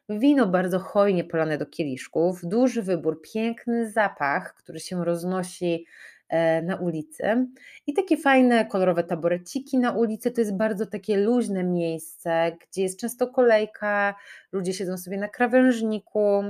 wino 0.09 0.47
bardzo 0.47 0.79
hojnie 0.79 1.25
polane 1.25 1.59
do 1.59 1.67
kieliszków, 1.67 2.41
duży 2.43 2.83
wybór, 2.83 3.23
piękny 3.33 3.91
zapach, 3.91 4.55
który 4.55 4.81
się 4.81 5.05
roznosi 5.05 5.85
E, 5.85 6.16
na 6.63 6.77
ulicy. 6.77 7.47
I 7.87 7.95
takie 7.95 8.17
fajne, 8.17 8.67
kolorowe 8.67 9.05
taboreciki 9.05 9.79
na 9.79 9.93
ulicy 9.93 10.31
to 10.31 10.41
jest 10.41 10.57
bardzo 10.57 10.87
takie 10.87 11.17
luźne 11.17 11.65
miejsce, 11.65 12.57
gdzie 12.61 12.83
jest 12.83 13.01
często 13.01 13.27
kolejka, 13.27 14.15
ludzie 14.53 14.75
siedzą 14.75 14.99
sobie 14.99 15.19
na 15.19 15.29
krawężniku 15.29 16.43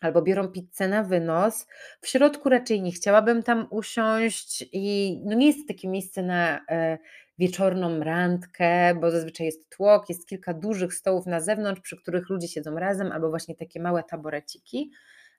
albo 0.00 0.22
biorą 0.22 0.48
pizzę 0.48 0.88
na 0.88 1.02
wynos. 1.02 1.66
W 2.00 2.08
środku 2.08 2.48
raczej 2.48 2.82
nie 2.82 2.92
chciałabym 2.92 3.42
tam 3.42 3.66
usiąść 3.70 4.64
i 4.72 5.18
no 5.24 5.34
nie 5.34 5.46
jest 5.46 5.68
takie 5.68 5.88
miejsce 5.88 6.22
na 6.22 6.60
e, 6.70 6.98
wieczorną 7.38 8.00
randkę, 8.00 8.94
bo 8.94 9.10
zazwyczaj 9.10 9.46
jest 9.46 9.70
tłok, 9.70 10.08
jest 10.08 10.28
kilka 10.28 10.54
dużych 10.54 10.94
stołów 10.94 11.26
na 11.26 11.40
zewnątrz, 11.40 11.80
przy 11.80 11.96
których 11.96 12.30
ludzie 12.30 12.48
siedzą 12.48 12.74
razem, 12.74 13.12
albo 13.12 13.30
właśnie 13.30 13.54
takie 13.56 13.80
małe 13.80 14.02
taboreciki 14.02 14.90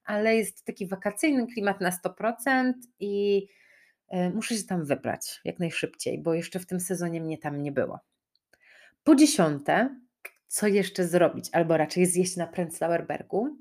ale 0.05 0.35
jest 0.35 0.65
taki 0.65 0.87
wakacyjny 0.87 1.47
klimat 1.47 1.81
na 1.81 1.89
100% 1.89 2.73
i 2.99 3.47
e, 4.09 4.29
muszę 4.29 4.55
się 4.55 4.63
tam 4.63 4.85
wybrać 4.85 5.41
jak 5.45 5.59
najszybciej, 5.59 6.21
bo 6.21 6.33
jeszcze 6.33 6.59
w 6.59 6.65
tym 6.65 6.79
sezonie 6.79 7.21
mnie 7.21 7.37
tam 7.37 7.61
nie 7.61 7.71
było. 7.71 7.99
Po 9.03 9.15
dziesiąte, 9.15 9.99
co 10.47 10.67
jeszcze 10.67 11.07
zrobić, 11.07 11.49
albo 11.51 11.77
raczej 11.77 12.05
zjeść 12.05 12.35
na 12.35 12.47
Prenzlauer 12.47 13.07
Bergu? 13.07 13.57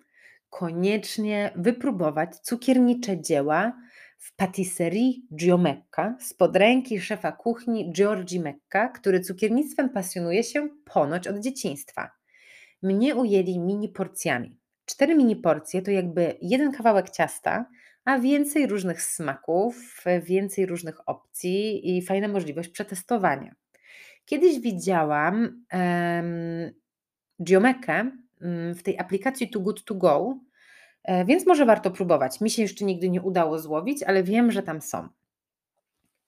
Koniecznie 0.50 1.50
wypróbować 1.56 2.36
cukiernicze 2.36 3.20
dzieła 3.20 3.72
w 4.18 4.36
patisserie 4.36 5.12
Gio 5.36 5.58
Mecca 5.58 6.16
spod 6.20 6.56
ręki 6.56 7.00
szefa 7.00 7.32
kuchni 7.32 7.92
Giorgi 7.92 8.40
Mecca, 8.40 8.88
który 8.88 9.20
cukiernictwem 9.20 9.90
pasjonuje 9.90 10.44
się 10.44 10.68
ponoć 10.84 11.28
od 11.28 11.38
dzieciństwa. 11.38 12.10
Mnie 12.82 13.16
ujęli 13.16 13.58
mini 13.58 13.88
porcjami. 13.88 14.61
Cztery 14.84 15.14
mini 15.14 15.36
porcje 15.36 15.82
to 15.82 15.90
jakby 15.90 16.38
jeden 16.42 16.72
kawałek 16.72 17.10
ciasta, 17.10 17.66
a 18.04 18.18
więcej 18.18 18.66
różnych 18.66 19.02
smaków, 19.02 20.04
więcej 20.22 20.66
różnych 20.66 21.08
opcji 21.08 21.96
i 21.96 22.02
fajna 22.02 22.28
możliwość 22.28 22.68
przetestowania. 22.68 23.54
Kiedyś 24.24 24.60
widziałam 24.60 25.64
um, 25.72 26.72
Giomekę 27.44 28.10
mm, 28.40 28.74
w 28.74 28.82
tej 28.82 28.98
aplikacji 28.98 29.50
Too 29.50 29.62
Good 29.62 29.84
To 29.84 29.94
Go, 29.94 30.38
e, 31.04 31.24
więc 31.24 31.46
może 31.46 31.66
warto 31.66 31.90
próbować. 31.90 32.40
Mi 32.40 32.50
się 32.50 32.62
jeszcze 32.62 32.84
nigdy 32.84 33.10
nie 33.10 33.22
udało 33.22 33.58
złowić, 33.58 34.02
ale 34.02 34.22
wiem, 34.22 34.52
że 34.52 34.62
tam 34.62 34.80
są. 34.80 35.08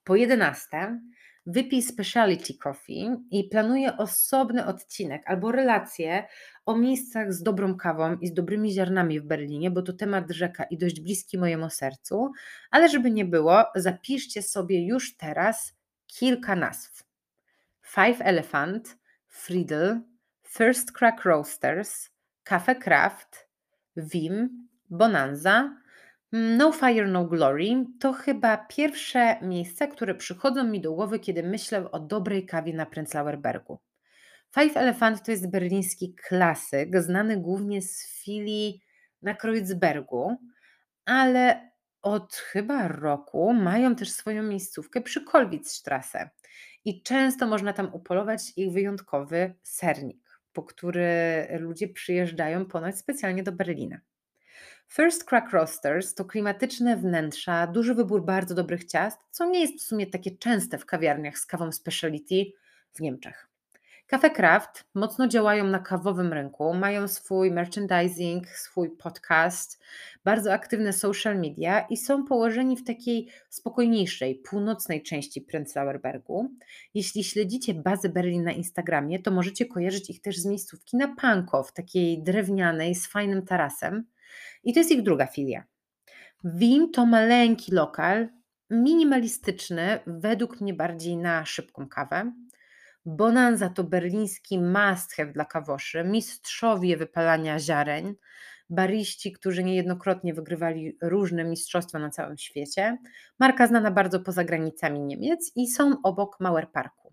Po 0.04 0.16
11 0.16 1.00
wypij 1.46 1.82
speciality 1.82 2.54
coffee 2.54 3.16
i 3.30 3.48
planuję 3.48 3.96
osobny 3.96 4.66
odcinek 4.66 5.22
albo 5.26 5.52
relację 5.52 6.26
o 6.66 6.76
miejscach 6.76 7.32
z 7.32 7.42
dobrą 7.42 7.76
kawą 7.76 8.16
i 8.20 8.26
z 8.26 8.34
dobrymi 8.34 8.72
ziarnami 8.72 9.20
w 9.20 9.24
Berlinie, 9.24 9.70
bo 9.70 9.82
to 9.82 9.92
temat 9.92 10.30
rzeka 10.30 10.64
i 10.64 10.78
dość 10.78 11.00
bliski 11.00 11.38
mojemu 11.38 11.70
sercu, 11.70 12.32
ale 12.70 12.88
żeby 12.88 13.10
nie 13.10 13.24
było, 13.24 13.64
zapiszcie 13.74 14.42
sobie 14.42 14.86
już 14.86 15.16
teraz 15.16 15.74
kilka 16.06 16.56
nazw. 16.56 17.04
Five 17.82 18.20
Elephant, 18.20 18.96
Friedel, 19.28 20.00
First 20.48 20.92
Crack 20.92 21.24
Roasters, 21.24 22.10
Cafe 22.44 22.74
Craft, 22.74 23.48
Vim, 23.96 24.68
Bonanza, 24.90 25.76
No 26.36 26.72
Fire, 26.72 27.08
No 27.08 27.24
Glory 27.24 27.84
to 28.00 28.12
chyba 28.12 28.56
pierwsze 28.56 29.36
miejsca, 29.42 29.86
które 29.86 30.14
przychodzą 30.14 30.64
mi 30.64 30.80
do 30.80 30.92
głowy, 30.92 31.18
kiedy 31.18 31.42
myślę 31.42 31.90
o 31.90 32.00
dobrej 32.00 32.46
kawie 32.46 32.72
na 32.72 32.86
Prenzlauer 32.86 33.38
Bergu. 33.38 33.78
Five 34.54 34.76
Elephant 34.76 35.24
to 35.24 35.30
jest 35.30 35.50
berliński 35.50 36.14
klasyk, 36.14 37.00
znany 37.02 37.36
głównie 37.36 37.82
z 37.82 38.22
filii 38.24 38.80
na 39.22 39.34
Kreuzbergu, 39.34 40.36
ale 41.04 41.70
od 42.02 42.34
chyba 42.34 42.88
roku 42.88 43.52
mają 43.52 43.96
też 43.96 44.10
swoją 44.10 44.42
miejscówkę 44.42 45.00
przy 45.00 45.24
Kolwitzstrasse 45.24 46.30
i 46.84 47.02
często 47.02 47.46
można 47.46 47.72
tam 47.72 47.94
upolować 47.94 48.52
ich 48.56 48.72
wyjątkowy 48.72 49.54
sernik, 49.62 50.40
po 50.52 50.62
który 50.62 51.46
ludzie 51.60 51.88
przyjeżdżają 51.88 52.66
ponoć 52.66 52.98
specjalnie 52.98 53.42
do 53.42 53.52
Berlina. 53.52 54.00
First 54.88 55.24
Crack 55.24 55.52
Roasters 55.52 56.14
to 56.14 56.24
klimatyczne 56.24 56.96
wnętrza, 56.96 57.66
duży 57.66 57.94
wybór 57.94 58.24
bardzo 58.24 58.54
dobrych 58.54 58.84
ciast, 58.84 59.18
co 59.30 59.46
nie 59.46 59.60
jest 59.60 59.84
w 59.84 59.86
sumie 59.86 60.06
takie 60.06 60.30
częste 60.36 60.78
w 60.78 60.86
kawiarniach 60.86 61.38
z 61.38 61.46
kawą 61.46 61.72
speciality 61.72 62.44
w 62.94 63.00
Niemczech. 63.00 63.48
Cafe 64.06 64.30
Craft 64.30 64.84
mocno 64.94 65.28
działają 65.28 65.64
na 65.64 65.78
kawowym 65.78 66.32
rynku, 66.32 66.74
mają 66.74 67.08
swój 67.08 67.50
merchandising, 67.50 68.48
swój 68.48 68.90
podcast, 68.90 69.82
bardzo 70.24 70.52
aktywne 70.52 70.92
social 70.92 71.38
media 71.38 71.80
i 71.80 71.96
są 71.96 72.24
położeni 72.24 72.76
w 72.76 72.84
takiej 72.84 73.28
spokojniejszej, 73.48 74.34
północnej 74.34 75.02
części 75.02 75.40
Prenzlauer 75.40 76.00
Bergu. 76.00 76.50
Jeśli 76.94 77.24
śledzicie 77.24 77.74
bazę 77.74 78.08
Berlin 78.08 78.44
na 78.44 78.52
Instagramie, 78.52 79.18
to 79.18 79.30
możecie 79.30 79.66
kojarzyć 79.66 80.10
ich 80.10 80.20
też 80.20 80.38
z 80.38 80.46
miejscówki 80.46 80.96
na 80.96 81.14
Pankow, 81.16 81.72
takiej 81.72 82.22
drewnianej 82.22 82.94
z 82.94 83.06
fajnym 83.06 83.46
tarasem. 83.46 84.04
I 84.64 84.72
to 84.72 84.80
jest 84.80 84.90
ich 84.90 85.02
druga 85.02 85.26
filia. 85.26 85.64
Wim 86.44 86.90
to 86.90 87.06
maleńki 87.06 87.72
lokal, 87.72 88.28
minimalistyczny, 88.70 89.98
według 90.06 90.60
mnie 90.60 90.74
bardziej 90.74 91.16
na 91.16 91.44
szybką 91.44 91.88
kawę. 91.88 92.32
Bonanza 93.06 93.68
to 93.68 93.84
berliński 93.84 94.58
must 94.58 95.16
dla 95.32 95.44
kawoszy, 95.44 96.04
mistrzowie 96.04 96.96
wypalania 96.96 97.58
ziareń, 97.58 98.14
bariści, 98.70 99.32
którzy 99.32 99.64
niejednokrotnie 99.64 100.34
wygrywali 100.34 100.98
różne 101.02 101.44
mistrzostwa 101.44 101.98
na 101.98 102.10
całym 102.10 102.38
świecie. 102.38 102.98
Marka 103.38 103.66
znana 103.66 103.90
bardzo 103.90 104.20
poza 104.20 104.44
granicami 104.44 105.00
Niemiec 105.00 105.52
i 105.56 105.68
są 105.68 105.96
obok 106.02 106.40
Mauer 106.40 106.70
Parku. 106.72 107.03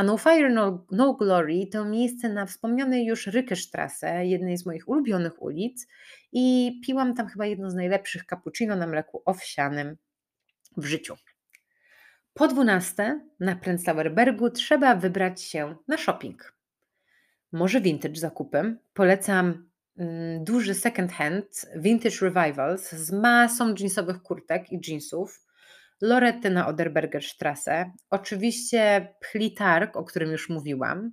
A 0.00 0.02
No 0.02 0.18
Fire, 0.18 0.50
No, 0.50 0.86
no 0.90 1.14
Glory 1.14 1.66
to 1.66 1.84
miejsce 1.84 2.28
na 2.28 2.46
wspomnianej 2.46 3.06
już 3.06 3.26
Rykesztrasse, 3.26 4.26
jednej 4.26 4.58
z 4.58 4.66
moich 4.66 4.88
ulubionych 4.88 5.42
ulic 5.42 5.86
i 6.32 6.72
piłam 6.86 7.14
tam 7.14 7.26
chyba 7.28 7.46
jedno 7.46 7.70
z 7.70 7.74
najlepszych 7.74 8.24
cappuccino 8.26 8.76
na 8.76 8.86
mleku 8.86 9.22
owsianym 9.24 9.96
w 10.76 10.84
życiu. 10.84 11.14
Po 12.34 12.48
12 12.48 13.20
na 13.40 13.56
Prenzlauer 13.56 14.14
Bergu 14.14 14.50
trzeba 14.50 14.94
wybrać 14.94 15.42
się 15.42 15.76
na 15.88 15.98
shopping. 15.98 16.54
Może 17.52 17.80
vintage 17.80 18.20
zakupem. 18.20 18.78
Polecam 18.94 19.70
mm, 19.98 20.44
duży 20.44 20.74
second 20.74 21.12
hand 21.12 21.66
Vintage 21.76 22.16
Revivals 22.20 22.92
z 22.92 23.12
masą 23.12 23.74
jeansowych 23.78 24.22
kurtek 24.22 24.72
i 24.72 24.80
jeansów. 24.88 25.49
Lorety 26.00 26.50
na 26.50 26.66
Oderberger 26.66 27.24
Strasse. 27.24 27.92
Oczywiście 28.10 29.08
Plitark, 29.32 29.96
o 29.96 30.04
którym 30.04 30.30
już 30.30 30.48
mówiłam. 30.48 31.12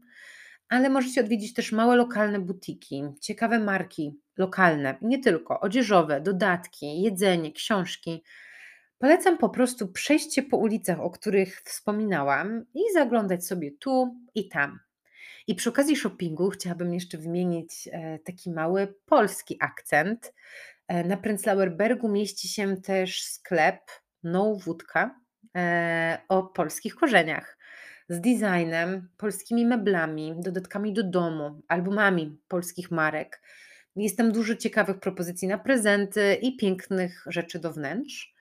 Ale 0.69 0.89
możecie 0.89 1.21
odwiedzić 1.21 1.53
też 1.53 1.71
małe 1.71 1.95
lokalne 1.95 2.39
butiki, 2.39 3.03
ciekawe 3.21 3.59
marki 3.59 4.19
lokalne, 4.37 4.97
nie 5.01 5.19
tylko, 5.19 5.59
odzieżowe, 5.59 6.21
dodatki, 6.21 7.01
jedzenie, 7.01 7.51
książki. 7.51 8.23
Polecam 8.99 9.37
po 9.37 9.49
prostu 9.49 9.87
przejście 9.87 10.43
po 10.43 10.57
ulicach, 10.57 10.99
o 10.99 11.09
których 11.09 11.61
wspominałam 11.61 12.65
i 12.73 12.79
zaglądać 12.93 13.45
sobie 13.45 13.71
tu 13.71 14.15
i 14.35 14.49
tam. 14.49 14.79
I 15.47 15.55
przy 15.55 15.69
okazji 15.69 15.95
shoppingu 15.95 16.49
chciałabym 16.49 16.93
jeszcze 16.93 17.17
wymienić 17.17 17.89
e, 17.91 18.19
taki 18.19 18.51
mały 18.51 18.93
polski 19.05 19.57
akcent. 19.59 20.33
E, 20.87 21.03
na 21.03 21.17
Prenzlauer 21.17 21.77
Bergu 21.77 22.09
mieści 22.09 22.47
się 22.47 22.77
też 22.81 23.23
sklep 23.23 23.79
No 24.31 24.55
Wódka 24.55 25.19
e, 25.55 26.17
o 26.29 26.43
polskich 26.43 26.95
korzeniach. 26.95 27.57
Z 28.09 28.21
designem, 28.21 29.09
polskimi 29.17 29.65
meblami, 29.65 30.35
dodatkami 30.37 30.93
do 30.93 31.03
domu, 31.03 31.61
albumami 31.67 32.37
polskich 32.47 32.91
marek. 32.91 33.41
Jest 33.95 34.17
tam 34.17 34.31
dużo 34.31 34.55
ciekawych 34.55 34.99
propozycji 34.99 35.47
na 35.47 35.57
prezenty 35.57 36.37
i 36.41 36.57
pięknych 36.57 37.23
rzeczy 37.27 37.59
do 37.59 37.73
wnętrz. 37.73 38.33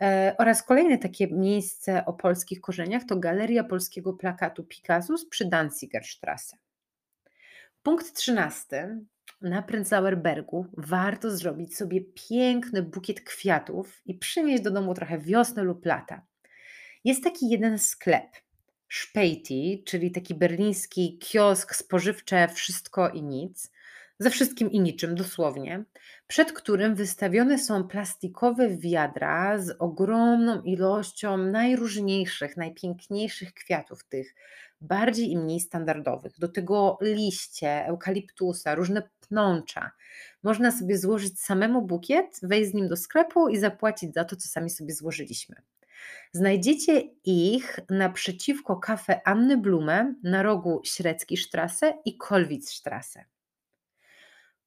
E, 0.00 0.34
oraz 0.38 0.62
kolejne 0.62 0.98
takie 0.98 1.26
miejsce 1.26 2.04
o 2.06 2.12
polskich 2.12 2.60
korzeniach 2.60 3.04
to 3.04 3.16
Galeria 3.16 3.64
Polskiego 3.64 4.12
Plakatu 4.12 4.64
Picassus 4.64 5.28
przy 5.28 5.44
Danzigerstrasse. 5.44 6.56
Punkt 7.82 8.12
13. 8.12 8.98
Na 9.44 9.62
Prenzlauer 9.62 10.18
Bergu 10.18 10.66
warto 10.76 11.36
zrobić 11.36 11.76
sobie 11.76 12.00
piękny 12.00 12.82
bukiet 12.82 13.20
kwiatów 13.20 14.02
i 14.06 14.14
przynieść 14.14 14.62
do 14.62 14.70
domu 14.70 14.94
trochę 14.94 15.18
wiosny 15.18 15.62
lub 15.62 15.86
lata. 15.86 16.22
Jest 17.04 17.24
taki 17.24 17.48
jeden 17.48 17.78
sklep, 17.78 18.26
Späti, 18.88 19.82
czyli 19.86 20.10
taki 20.12 20.34
berliński 20.34 21.18
kiosk 21.18 21.74
spożywcze 21.74 22.48
wszystko 22.48 23.08
i 23.08 23.22
nic, 23.22 23.70
ze 24.18 24.30
wszystkim 24.30 24.70
i 24.70 24.80
niczym 24.80 25.14
dosłownie, 25.14 25.84
przed 26.26 26.52
którym 26.52 26.94
wystawione 26.94 27.58
są 27.58 27.88
plastikowe 27.88 28.68
wiadra 28.76 29.58
z 29.58 29.76
ogromną 29.78 30.62
ilością 30.62 31.36
najróżniejszych, 31.38 32.56
najpiękniejszych 32.56 33.54
kwiatów, 33.54 34.04
tych 34.04 34.34
bardziej 34.84 35.30
i 35.30 35.36
mniej 35.36 35.60
standardowych. 35.60 36.38
Do 36.38 36.48
tego 36.48 36.98
liście, 37.00 37.86
eukaliptusa, 37.86 38.74
różne 38.74 39.02
pnącza. 39.20 39.90
Można 40.42 40.70
sobie 40.72 40.98
złożyć 40.98 41.40
samemu 41.40 41.82
bukiet, 41.82 42.40
wejść 42.42 42.70
z 42.70 42.74
nim 42.74 42.88
do 42.88 42.96
sklepu 42.96 43.48
i 43.48 43.58
zapłacić 43.58 44.14
za 44.14 44.24
to, 44.24 44.36
co 44.36 44.48
sami 44.48 44.70
sobie 44.70 44.94
złożyliśmy. 44.94 45.56
Znajdziecie 46.32 47.00
ich 47.24 47.78
naprzeciwko 47.90 48.76
kafe 48.76 49.28
Anny 49.28 49.56
Blume 49.58 50.14
na 50.22 50.42
rogu 50.42 50.80
Średzki 50.84 51.36
Strasse 51.36 51.94
i 52.04 52.16
Kolwitz 52.16 52.68
Strasse. 52.68 53.24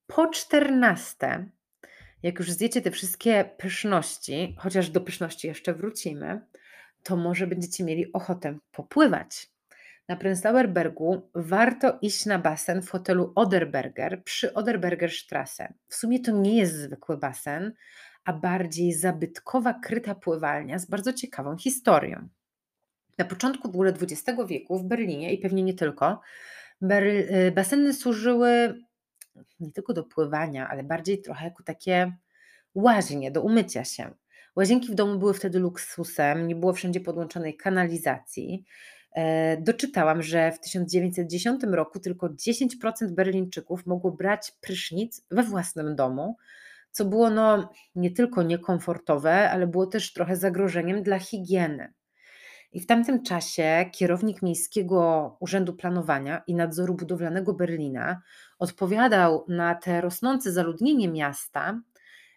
Po 0.08 0.28
14, 0.28 1.50
jak 2.24 2.40
już 2.40 2.52
zjecie 2.52 2.82
te 2.82 2.92
wszystkie 2.92 3.50
pyszności, 3.58 4.56
chociaż 4.60 4.90
do 4.90 5.02
pyszności 5.02 5.48
jeszcze 5.48 5.74
wrócimy, 5.74 6.42
to 7.04 7.16
może 7.16 7.48
będziecie 7.48 7.84
mieli 7.84 8.14
ochotę 8.14 8.58
popływać. 8.72 9.50
Na 10.08 10.16
Prenzlauer 10.16 10.70
Bergu 10.70 11.30
warto 11.36 11.98
iść 12.02 12.26
na 12.26 12.40
basen 12.40 12.82
w 12.82 12.90
hotelu 12.90 13.32
Oderberger 13.36 14.24
przy 14.24 14.54
Oderberger 14.54 15.12
Strasse. 15.12 15.74
W 15.88 15.96
sumie 15.96 16.20
to 16.20 16.32
nie 16.32 16.58
jest 16.58 16.76
zwykły 16.76 17.18
basen, 17.18 17.74
a 18.26 18.34
bardziej 18.34 18.94
zabytkowa 18.94 19.74
kryta 19.74 20.16
pływalnia 20.16 20.80
z 20.80 20.86
bardzo 20.86 21.14
ciekawą 21.14 21.58
historią. 21.58 22.28
Na 23.18 23.26
początku 23.26 23.72
w 23.72 23.76
ogóle 23.76 23.94
XX 23.94 24.40
wieku 24.48 24.80
w 24.80 24.84
Berlinie 24.84 25.34
i 25.34 25.38
pewnie 25.38 25.64
nie 25.64 25.74
tylko, 25.74 26.22
y, 26.84 27.52
baseny 27.56 27.94
służyły 27.94 28.82
nie 29.60 29.72
tylko 29.72 29.94
do 29.94 30.04
pływania, 30.04 30.70
ale 30.70 30.84
bardziej 30.84 31.22
trochę 31.22 31.46
jako 31.46 31.64
takie 31.64 32.14
łaźnie 32.76 33.32
do 33.32 33.42
umycia 33.42 33.84
się. 33.84 34.14
Łazienki 34.56 34.92
w 34.92 34.96
domu 34.96 35.20
były 35.20 35.34
wtedy 35.34 35.60
luksusem, 35.60 36.48
nie 36.48 36.56
było 36.56 36.74
wszędzie 36.74 37.00
podłączonej 37.00 37.58
kanalizacji. 37.58 38.66
E, 39.18 39.58
doczytałam, 39.62 40.22
że 40.22 40.52
w 40.52 40.60
1910 40.60 41.62
roku 41.64 42.00
tylko 42.00 42.30
10% 42.30 42.68
Berlińczyków 43.12 43.86
mogło 43.86 44.12
brać 44.12 44.52
prysznic 44.62 45.26
we 45.32 45.44
własnym 45.44 45.96
domu, 45.96 46.38
co 46.92 47.06
było 47.06 47.30
no, 47.30 47.70
nie 47.96 48.12
tylko 48.12 48.44
niekomfortowe, 48.44 49.52
ale 49.52 49.68
było 49.68 49.88
też 49.88 50.14
trochę 50.14 50.36
zagrożeniem 50.36 51.04
dla 51.04 51.20
higieny. 51.20 51.94
I 52.72 52.80
w 52.80 52.86
tamtym 52.86 53.24
czasie 53.24 53.86
kierownik 53.92 54.42
Miejskiego 54.42 55.38
Urzędu 55.40 55.74
Planowania 55.74 56.44
i 56.48 56.56
Nadzoru 56.56 56.94
Budowlanego 56.94 57.54
Berlina 57.54 58.22
odpowiadał 58.60 59.46
na 59.48 59.76
te 59.76 60.02
rosnące 60.02 60.52
zaludnienie 60.52 61.08
miasta 61.08 61.82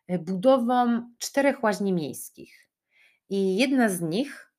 e, 0.07 0.19
budową 0.19 1.09
czterech 1.19 1.63
łaźni 1.63 1.93
miejskich. 1.93 2.69
I 3.29 3.57
jedna 3.57 3.89
z 3.89 4.01
nich 4.01 4.50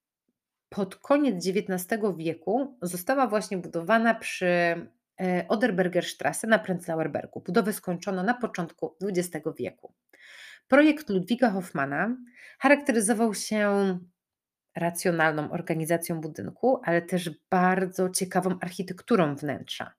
pod 0.75 0.95
koniec 0.95 1.47
XIX 1.47 2.01
wieku 2.17 2.77
została 2.81 3.27
właśnie 3.27 3.57
budowana 3.57 4.15
przy 4.15 4.45
e, 4.45 5.45
Oderbergerstrasse 5.47 6.47
na 6.47 6.59
Prenzlauer 6.59 7.11
Bergu. 7.11 7.41
Budowę 7.41 7.73
skończono 7.73 8.23
na 8.23 8.33
początku 8.33 8.95
XX 9.03 9.47
wieku. 9.57 9.93
Projekt 10.67 11.09
Ludwiga 11.09 11.49
Hoffmana 11.49 12.15
charakteryzował 12.59 13.33
się 13.33 13.99
racjonalną 14.75 15.51
organizacją 15.51 16.21
budynku, 16.21 16.81
ale 16.83 17.01
też 17.01 17.29
bardzo 17.49 18.09
ciekawą 18.09 18.59
architekturą 18.61 19.35
wnętrza. 19.35 19.93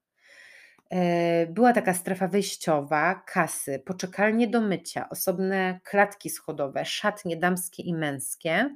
E, 0.90 1.46
była 1.46 1.72
taka 1.72 1.94
strefa 1.94 2.28
wyjściowa, 2.28 3.22
kasy, 3.26 3.78
poczekalnie 3.78 4.48
do 4.48 4.60
mycia, 4.60 5.08
osobne 5.08 5.80
klatki 5.84 6.30
schodowe, 6.30 6.84
szatnie 6.84 7.36
damskie 7.36 7.82
i 7.82 7.94
męskie, 7.94 8.74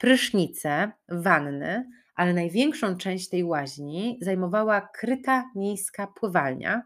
prysznice, 0.00 0.92
wanny, 1.08 1.90
ale 2.14 2.34
największą 2.34 2.96
część 2.96 3.28
tej 3.28 3.44
łaźni 3.44 4.18
zajmowała 4.20 4.80
kryta 4.80 5.50
miejska 5.54 6.06
pływalnia, 6.06 6.82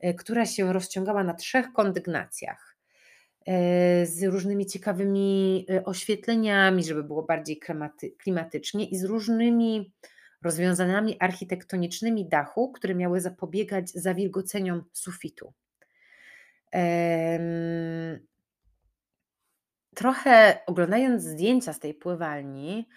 e, 0.00 0.14
która 0.14 0.46
się 0.46 0.72
rozciągała 0.72 1.24
na 1.24 1.34
trzech 1.34 1.72
kondygnacjach. 1.72 2.76
E, 3.46 4.06
z 4.06 4.22
różnymi 4.22 4.66
ciekawymi 4.66 5.66
e, 5.70 5.84
oświetleniami, 5.84 6.84
żeby 6.84 7.04
było 7.04 7.22
bardziej 7.22 7.60
klimatycznie 8.18 8.84
i 8.88 8.96
z 8.96 9.04
różnymi 9.04 9.92
rozwiązaniami 10.42 11.16
architektonicznymi 11.20 12.28
dachu, 12.28 12.72
które 12.72 12.94
miały 12.94 13.20
zapobiegać 13.20 13.90
zawilgoceniom 13.90 14.84
sufitu. 14.92 15.52
Trochę 19.96 20.58
oglądając 20.66 21.22
zdjęcia 21.22 21.72
z 21.72 21.80
tej 21.80 21.94
pływalni, 21.94 22.88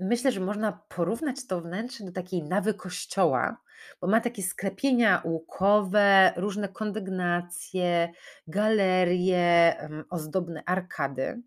myślę, 0.00 0.32
że 0.32 0.40
można 0.40 0.72
porównać 0.88 1.46
to 1.46 1.60
wnętrze 1.60 2.04
do 2.04 2.12
takiej 2.12 2.42
nawy 2.42 2.74
kościoła, 2.74 3.60
bo 4.00 4.08
ma 4.08 4.20
takie 4.20 4.42
sklepienia 4.42 5.22
łukowe, 5.24 6.32
różne 6.36 6.68
kondygnacje, 6.68 8.12
galerie, 8.46 9.76
ozdobne 10.10 10.62
arkady. 10.66 11.42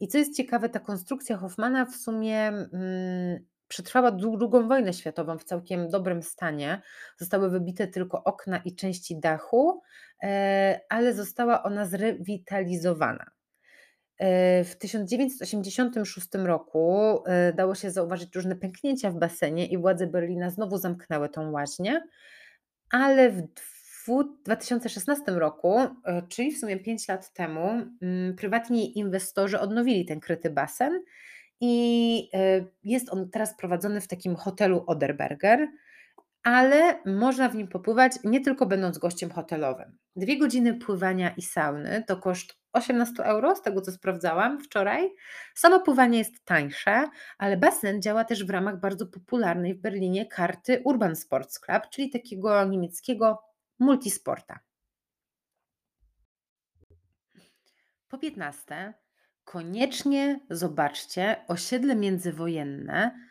I 0.00 0.08
co 0.08 0.18
jest 0.18 0.36
ciekawe, 0.36 0.68
ta 0.68 0.80
konstrukcja 0.80 1.36
Hoffmana 1.36 1.86
w 1.86 1.96
sumie 1.96 2.48
mm, 2.48 3.46
przetrwała 3.70 4.10
drugą 4.10 4.68
wojnę 4.68 4.92
światową 4.92 5.38
w 5.38 5.44
całkiem 5.44 5.88
dobrym 5.88 6.22
stanie. 6.22 6.82
Zostały 7.18 7.50
wybite 7.50 7.86
tylko 7.86 8.24
okna 8.24 8.58
i 8.64 8.74
części 8.74 9.20
dachu, 9.20 9.82
e, 10.22 10.80
ale 10.88 11.14
została 11.14 11.62
ona 11.62 11.86
zrewitalizowana. 11.86 13.30
E, 14.18 14.64
w 14.64 14.78
1986 14.78 16.28
roku 16.34 17.22
e, 17.26 17.52
dało 17.52 17.74
się 17.74 17.90
zauważyć 17.90 18.34
różne 18.34 18.56
pęknięcia 18.56 19.10
w 19.10 19.18
basenie 19.18 19.66
i 19.66 19.78
władze 19.78 20.06
Berlina 20.06 20.50
znowu 20.50 20.78
zamknęły 20.78 21.28
tą 21.28 21.50
łaźnię, 21.50 22.00
ale 22.90 23.30
w 23.30 23.44
2016 24.44 25.32
roku, 25.32 25.78
czyli 26.28 26.52
w 26.52 26.58
sumie 26.58 26.76
5 26.76 27.08
lat 27.08 27.32
temu, 27.32 27.68
mm, 28.02 28.36
prywatni 28.36 28.98
inwestorzy 28.98 29.60
odnowili 29.60 30.04
ten 30.04 30.20
kryty 30.20 30.50
basen 30.50 31.00
i 31.60 32.30
jest 32.84 33.12
on 33.12 33.30
teraz 33.30 33.56
prowadzony 33.56 34.00
w 34.00 34.08
takim 34.08 34.36
hotelu 34.36 34.84
Oderberger 34.86 35.68
ale 36.42 37.02
można 37.06 37.48
w 37.48 37.54
nim 37.54 37.68
popływać 37.68 38.12
nie 38.24 38.40
tylko 38.40 38.66
będąc 38.66 38.98
gościem 38.98 39.30
hotelowym. 39.30 39.98
Dwie 40.16 40.38
godziny 40.38 40.74
pływania 40.74 41.30
i 41.30 41.42
sauny 41.42 42.04
to 42.06 42.16
koszt 42.16 42.60
18 42.72 43.24
euro, 43.24 43.56
z 43.56 43.62
tego 43.62 43.80
co 43.80 43.92
sprawdzałam 43.92 44.60
wczoraj. 44.64 45.10
Samo 45.54 45.80
pływanie 45.80 46.18
jest 46.18 46.44
tańsze, 46.44 47.08
ale 47.38 47.56
basen 47.56 48.02
działa 48.02 48.24
też 48.24 48.44
w 48.44 48.50
ramach 48.50 48.80
bardzo 48.80 49.06
popularnej 49.06 49.74
w 49.74 49.80
Berlinie 49.80 50.26
karty 50.26 50.82
Urban 50.84 51.16
Sports 51.16 51.60
Club, 51.60 51.82
czyli 51.90 52.10
takiego 52.10 52.64
niemieckiego 52.64 53.42
multisporta. 53.78 54.60
Po 58.08 58.18
15 58.18 58.94
koniecznie 59.44 60.40
zobaczcie 60.50 61.36
osiedle 61.48 61.96
międzywojenne 61.96 63.30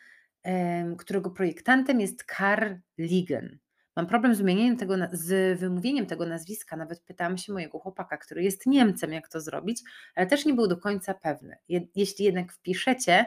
którego 0.97 1.29
projektantem 1.29 1.99
jest 1.99 2.23
Karl 2.23 2.73
Ligen. 2.97 3.59
Mam 3.95 4.07
problem 4.07 4.35
z 4.35 4.43
tego, 4.79 4.95
z 5.11 5.59
wymówieniem 5.59 6.05
tego 6.05 6.25
nazwiska, 6.25 6.75
nawet 6.75 7.01
pytałam 7.01 7.37
się 7.37 7.53
mojego 7.53 7.79
chłopaka, 7.79 8.17
który 8.17 8.43
jest 8.43 8.65
Niemcem, 8.65 9.13
jak 9.13 9.29
to 9.29 9.41
zrobić, 9.41 9.81
ale 10.15 10.27
też 10.27 10.45
nie 10.45 10.53
był 10.53 10.67
do 10.67 10.77
końca 10.77 11.13
pewny. 11.13 11.57
Je, 11.67 11.81
jeśli 11.95 12.25
jednak 12.25 12.53
wpiszecie 12.53 13.25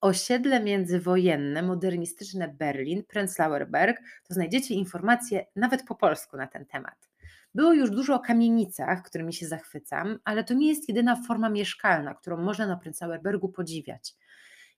osiedle 0.00 0.60
międzywojenne, 0.60 1.62
modernistyczne 1.62 2.48
Berlin, 2.48 3.04
Prenzlauer 3.04 3.70
Berg, 3.70 4.00
to 4.28 4.34
znajdziecie 4.34 4.74
informacje 4.74 5.46
nawet 5.56 5.84
po 5.86 5.94
polsku 5.94 6.36
na 6.36 6.46
ten 6.46 6.66
temat. 6.66 7.11
Było 7.54 7.72
już 7.72 7.90
dużo 7.90 8.14
o 8.14 8.20
kamienicach, 8.20 9.02
którymi 9.02 9.32
się 9.32 9.46
zachwycam, 9.46 10.18
ale 10.24 10.44
to 10.44 10.54
nie 10.54 10.68
jest 10.68 10.88
jedyna 10.88 11.22
forma 11.26 11.50
mieszkalna, 11.50 12.14
którą 12.14 12.36
można 12.36 12.66
na 12.66 12.76
Prenzlauer 12.76 13.22
Bergu 13.22 13.48
podziwiać. 13.48 14.14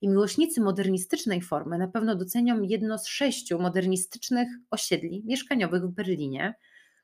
I 0.00 0.08
miłośnicy 0.08 0.60
modernistycznej 0.60 1.42
formy 1.42 1.78
na 1.78 1.88
pewno 1.88 2.16
docenią 2.16 2.62
jedno 2.62 2.98
z 2.98 3.06
sześciu 3.06 3.58
modernistycznych 3.58 4.48
osiedli 4.70 5.22
mieszkaniowych 5.26 5.82
w 5.82 5.90
Berlinie, 5.90 6.54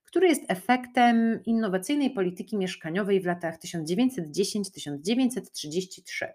które 0.05 0.29
jest 0.29 0.43
efektem 0.49 1.41
innowacyjnej 1.45 2.11
polityki 2.11 2.57
mieszkaniowej 2.57 3.21
w 3.21 3.27
latach 3.27 3.59
1910-1933. 3.59 6.27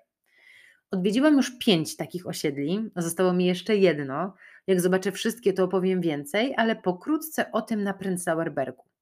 Odwiedziłam 0.91 1.37
już 1.37 1.57
pięć 1.57 1.95
takich 1.95 2.27
osiedli, 2.27 2.89
zostało 2.95 3.33
mi 3.33 3.45
jeszcze 3.45 3.77
jedno. 3.77 4.33
Jak 4.67 4.81
zobaczę 4.81 5.11
wszystkie, 5.11 5.53
to 5.53 5.63
opowiem 5.63 6.01
więcej, 6.01 6.53
ale 6.57 6.75
pokrótce 6.75 7.51
o 7.51 7.61
tym 7.61 7.83
na 7.83 7.93
Prenzlauer 7.93 8.53
Bergu. 8.53 8.94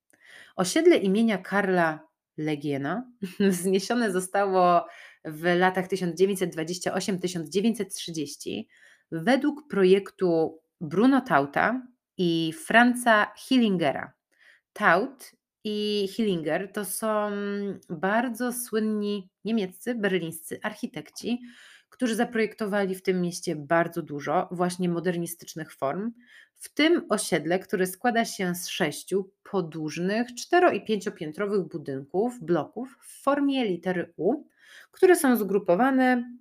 Osiedle 0.55 0.97
imienia 0.97 1.37
Karla 1.37 2.07
Legiena 2.37 3.11
zniesione 3.61 4.11
zostało 4.11 4.85
w 5.25 5.55
latach 5.57 5.87
1928-1930 5.87 8.63
według 9.11 9.67
projektu 9.67 10.59
Bruno 10.81 11.21
Tauta 11.21 11.87
i 12.17 12.53
Franza 12.65 13.33
Hillingera. 13.37 14.13
Taut 14.73 15.31
i 15.63 16.07
Hillinger 16.15 16.71
to 16.71 16.85
są 16.85 17.31
bardzo 17.89 18.53
słynni 18.53 19.29
niemieccy, 19.45 19.95
berlińscy 19.95 20.59
architekci, 20.63 21.41
którzy 21.93 22.15
zaprojektowali 22.15 22.95
w 22.95 23.01
tym 23.01 23.21
mieście 23.21 23.55
bardzo 23.55 24.01
dużo 24.01 24.47
właśnie 24.51 24.89
modernistycznych 24.89 25.73
form, 25.73 26.11
w 26.55 26.73
tym 26.73 27.05
osiedle, 27.09 27.59
które 27.59 27.87
składa 27.87 28.25
się 28.25 28.55
z 28.55 28.67
sześciu 28.67 29.29
podłużnych, 29.51 30.27
cztero- 30.35 30.73
i 30.73 30.85
pięciopiętrowych 30.85 31.67
budynków, 31.67 32.39
bloków 32.41 32.97
w 33.01 33.23
formie 33.23 33.65
litery 33.65 34.13
U, 34.17 34.43
które 34.91 35.15
są 35.15 35.35
zgrupowane 35.35 36.37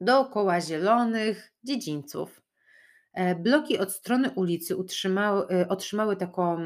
dookoła 0.00 0.60
zielonych 0.60 1.52
dziedzińców. 1.64 2.42
E, 3.12 3.34
bloki 3.34 3.78
od 3.78 3.92
strony 3.92 4.30
ulicy 4.30 4.76
utrzymały, 4.76 5.46
e, 5.48 5.68
otrzymały 5.68 6.16
taką 6.16 6.58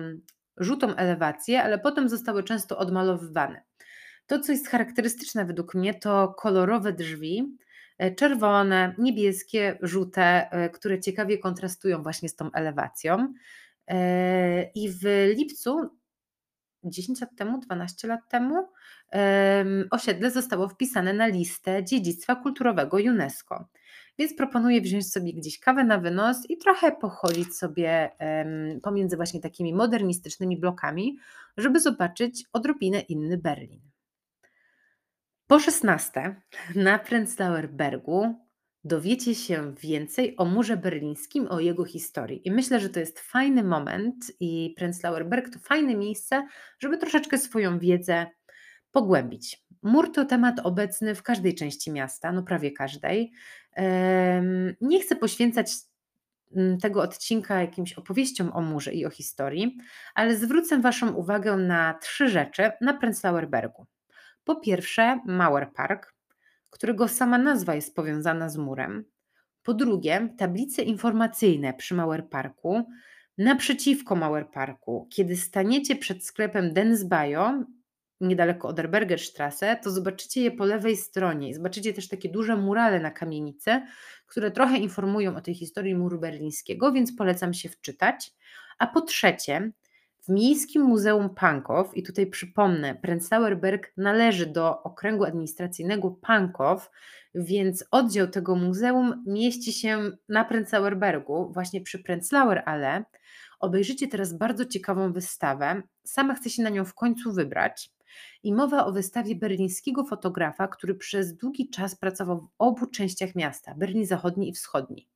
żółtą 0.56 0.96
elewację, 0.96 1.62
ale 1.62 1.78
potem 1.78 2.08
zostały 2.08 2.42
często 2.42 2.78
odmalowywane. 2.78 3.62
To, 4.26 4.40
co 4.40 4.52
jest 4.52 4.68
charakterystyczne 4.68 5.44
według 5.44 5.74
mnie, 5.74 5.94
to 5.94 6.34
kolorowe 6.38 6.92
drzwi, 6.92 7.56
czerwone, 8.16 8.94
niebieskie, 8.98 9.78
żółte, 9.82 10.50
które 10.74 11.00
ciekawie 11.00 11.38
kontrastują 11.38 12.02
właśnie 12.02 12.28
z 12.28 12.36
tą 12.36 12.52
elewacją. 12.52 13.34
I 14.74 14.90
w 14.90 15.32
lipcu 15.36 15.90
10 16.84 17.20
lat 17.20 17.30
temu, 17.36 17.58
12 17.58 18.08
lat 18.08 18.20
temu, 18.28 18.68
osiedle 19.90 20.30
zostało 20.30 20.68
wpisane 20.68 21.12
na 21.12 21.26
listę 21.26 21.84
dziedzictwa 21.84 22.36
kulturowego 22.36 22.96
UNESCO. 22.96 23.68
Więc 24.18 24.36
proponuję 24.36 24.80
wziąć 24.80 25.12
sobie 25.12 25.32
gdzieś 25.32 25.60
kawę 25.60 25.84
na 25.84 25.98
wynos 25.98 26.50
i 26.50 26.58
trochę 26.58 26.92
pochodzić 26.92 27.56
sobie 27.56 28.10
pomiędzy 28.82 29.16
właśnie 29.16 29.40
takimi 29.40 29.74
modernistycznymi 29.74 30.56
blokami, 30.56 31.18
żeby 31.56 31.80
zobaczyć 31.80 32.44
odrobinę 32.52 33.00
inny 33.00 33.38
Berlin. 33.38 33.80
Po 35.48 35.60
16 35.60 36.36
na 36.74 36.98
Prenzlauer 36.98 37.68
Bergu 37.68 38.34
dowiecie 38.84 39.34
się 39.34 39.74
więcej 39.74 40.36
o 40.36 40.44
murze 40.44 40.76
berlińskim, 40.76 41.46
o 41.50 41.60
jego 41.60 41.84
historii. 41.84 42.48
I 42.48 42.50
myślę, 42.50 42.80
że 42.80 42.88
to 42.88 43.00
jest 43.00 43.20
fajny 43.20 43.64
moment 43.64 44.14
i 44.40 44.74
Prenzlauer 44.76 45.28
Berg 45.28 45.48
to 45.52 45.58
fajne 45.58 45.94
miejsce, 45.94 46.46
żeby 46.78 46.98
troszeczkę 46.98 47.38
swoją 47.38 47.78
wiedzę 47.78 48.26
pogłębić. 48.92 49.64
Mur 49.82 50.12
to 50.12 50.24
temat 50.24 50.60
obecny 50.64 51.14
w 51.14 51.22
każdej 51.22 51.54
części 51.54 51.90
miasta, 51.92 52.32
no 52.32 52.42
prawie 52.42 52.70
każdej. 52.70 53.32
Nie 54.80 55.00
chcę 55.00 55.16
poświęcać 55.16 55.72
mm, 56.56 56.78
tego 56.78 57.02
odcinka 57.02 57.60
jakimś 57.60 57.92
opowieściom 57.92 58.52
o 58.52 58.60
murze 58.60 58.92
i 58.92 59.06
o 59.06 59.10
historii, 59.10 59.78
ale 60.14 60.36
zwrócę 60.36 60.80
Waszą 60.80 61.12
uwagę 61.12 61.56
na 61.56 61.94
trzy 61.94 62.28
rzeczy 62.28 62.72
na 62.80 62.94
Prenzlauer 62.94 63.48
Bergu. 63.50 63.86
Po 64.46 64.56
pierwsze, 64.56 65.20
Mauer 65.24 65.72
Park, 65.72 66.14
którego 66.70 67.08
sama 67.08 67.38
nazwa 67.38 67.74
jest 67.74 67.94
powiązana 67.94 68.48
z 68.48 68.56
murem. 68.56 69.04
Po 69.62 69.74
drugie, 69.74 70.34
tablice 70.38 70.82
informacyjne 70.82 71.74
przy 71.74 71.94
Mauer 71.94 72.28
Parku. 72.28 72.82
Naprzeciwko 73.38 74.16
Mauer 74.16 74.50
Parku, 74.50 75.08
kiedy 75.10 75.36
staniecie 75.36 75.96
przed 75.96 76.24
sklepem 76.24 76.72
Densbajo, 76.72 77.64
niedaleko 78.20 78.68
Oderbergerstrasse, 78.68 79.76
to 79.82 79.90
zobaczycie 79.90 80.42
je 80.42 80.50
po 80.50 80.64
lewej 80.64 80.96
stronie 80.96 81.54
zobaczycie 81.54 81.92
też 81.92 82.08
takie 82.08 82.28
duże 82.28 82.56
murale 82.56 83.00
na 83.00 83.10
kamienicy, 83.10 83.82
które 84.26 84.50
trochę 84.50 84.78
informują 84.78 85.36
o 85.36 85.40
tej 85.40 85.54
historii 85.54 85.94
muru 85.94 86.18
berlińskiego, 86.18 86.92
więc 86.92 87.16
polecam 87.16 87.54
się 87.54 87.68
wczytać. 87.68 88.32
A 88.78 88.86
po 88.86 89.00
trzecie, 89.00 89.72
w 90.26 90.28
Miejskim 90.28 90.82
Muzeum 90.82 91.34
Pankow, 91.34 91.96
i 91.96 92.02
tutaj 92.02 92.26
przypomnę, 92.26 92.94
Prenzlauer 92.94 93.60
Berg 93.60 93.92
należy 93.96 94.46
do 94.46 94.82
okręgu 94.82 95.24
administracyjnego 95.24 96.10
Pankow, 96.10 96.90
więc 97.34 97.84
oddział 97.90 98.28
tego 98.28 98.56
muzeum 98.56 99.24
mieści 99.26 99.72
się 99.72 100.10
na 100.28 100.44
Prenzlauer 100.44 100.98
Bergu, 100.98 101.52
właśnie 101.52 101.80
przy 101.80 101.98
Prenzlauer 101.98 102.62
Ale. 102.66 103.04
Obejrzycie 103.60 104.08
teraz 104.08 104.32
bardzo 104.32 104.64
ciekawą 104.64 105.12
wystawę. 105.12 105.82
Sama 106.04 106.34
chcę 106.34 106.50
się 106.50 106.62
na 106.62 106.70
nią 106.70 106.84
w 106.84 106.94
końcu 106.94 107.32
wybrać. 107.32 107.90
I 108.42 108.54
mowa 108.54 108.86
o 108.86 108.92
wystawie 108.92 109.36
berlińskiego 109.36 110.04
fotografa, 110.04 110.68
który 110.68 110.94
przez 110.94 111.36
długi 111.36 111.70
czas 111.70 111.94
pracował 111.96 112.40
w 112.40 112.48
obu 112.58 112.86
częściach 112.86 113.34
miasta, 113.34 113.74
Berlin 113.74 114.06
Zachodni 114.06 114.48
i 114.48 114.52
Wschodni. 114.52 115.08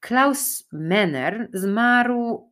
Klaus 0.00 0.68
Menner 0.72 1.48
zmarł 1.52 2.51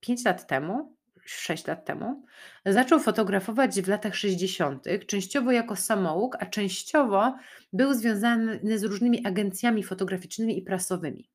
5 0.00 0.24
lat 0.24 0.46
temu, 0.46 0.96
6 1.24 1.66
lat 1.66 1.84
temu, 1.84 2.22
zaczął 2.66 3.00
fotografować 3.00 3.82
w 3.82 3.88
latach 3.88 4.14
60., 4.14 4.84
częściowo 5.06 5.52
jako 5.52 5.76
samouk, 5.76 6.36
a 6.40 6.46
częściowo 6.46 7.36
był 7.72 7.94
związany 7.94 8.78
z 8.78 8.84
różnymi 8.84 9.26
agencjami 9.26 9.82
fotograficznymi 9.82 10.58
i 10.58 10.62
prasowymi. 10.62 11.28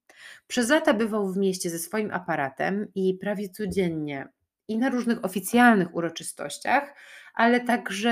Przez 0.47 0.69
lata 0.69 0.93
bywał 0.93 1.33
w 1.33 1.37
mieście 1.37 1.69
ze 1.69 1.79
swoim 1.79 2.11
aparatem 2.11 2.87
i 2.95 3.17
prawie 3.21 3.49
codziennie 3.49 4.27
i 4.67 4.77
na 4.77 4.89
różnych 4.89 5.25
oficjalnych 5.25 5.95
uroczystościach, 5.95 6.95
ale 7.33 7.59
także 7.61 8.11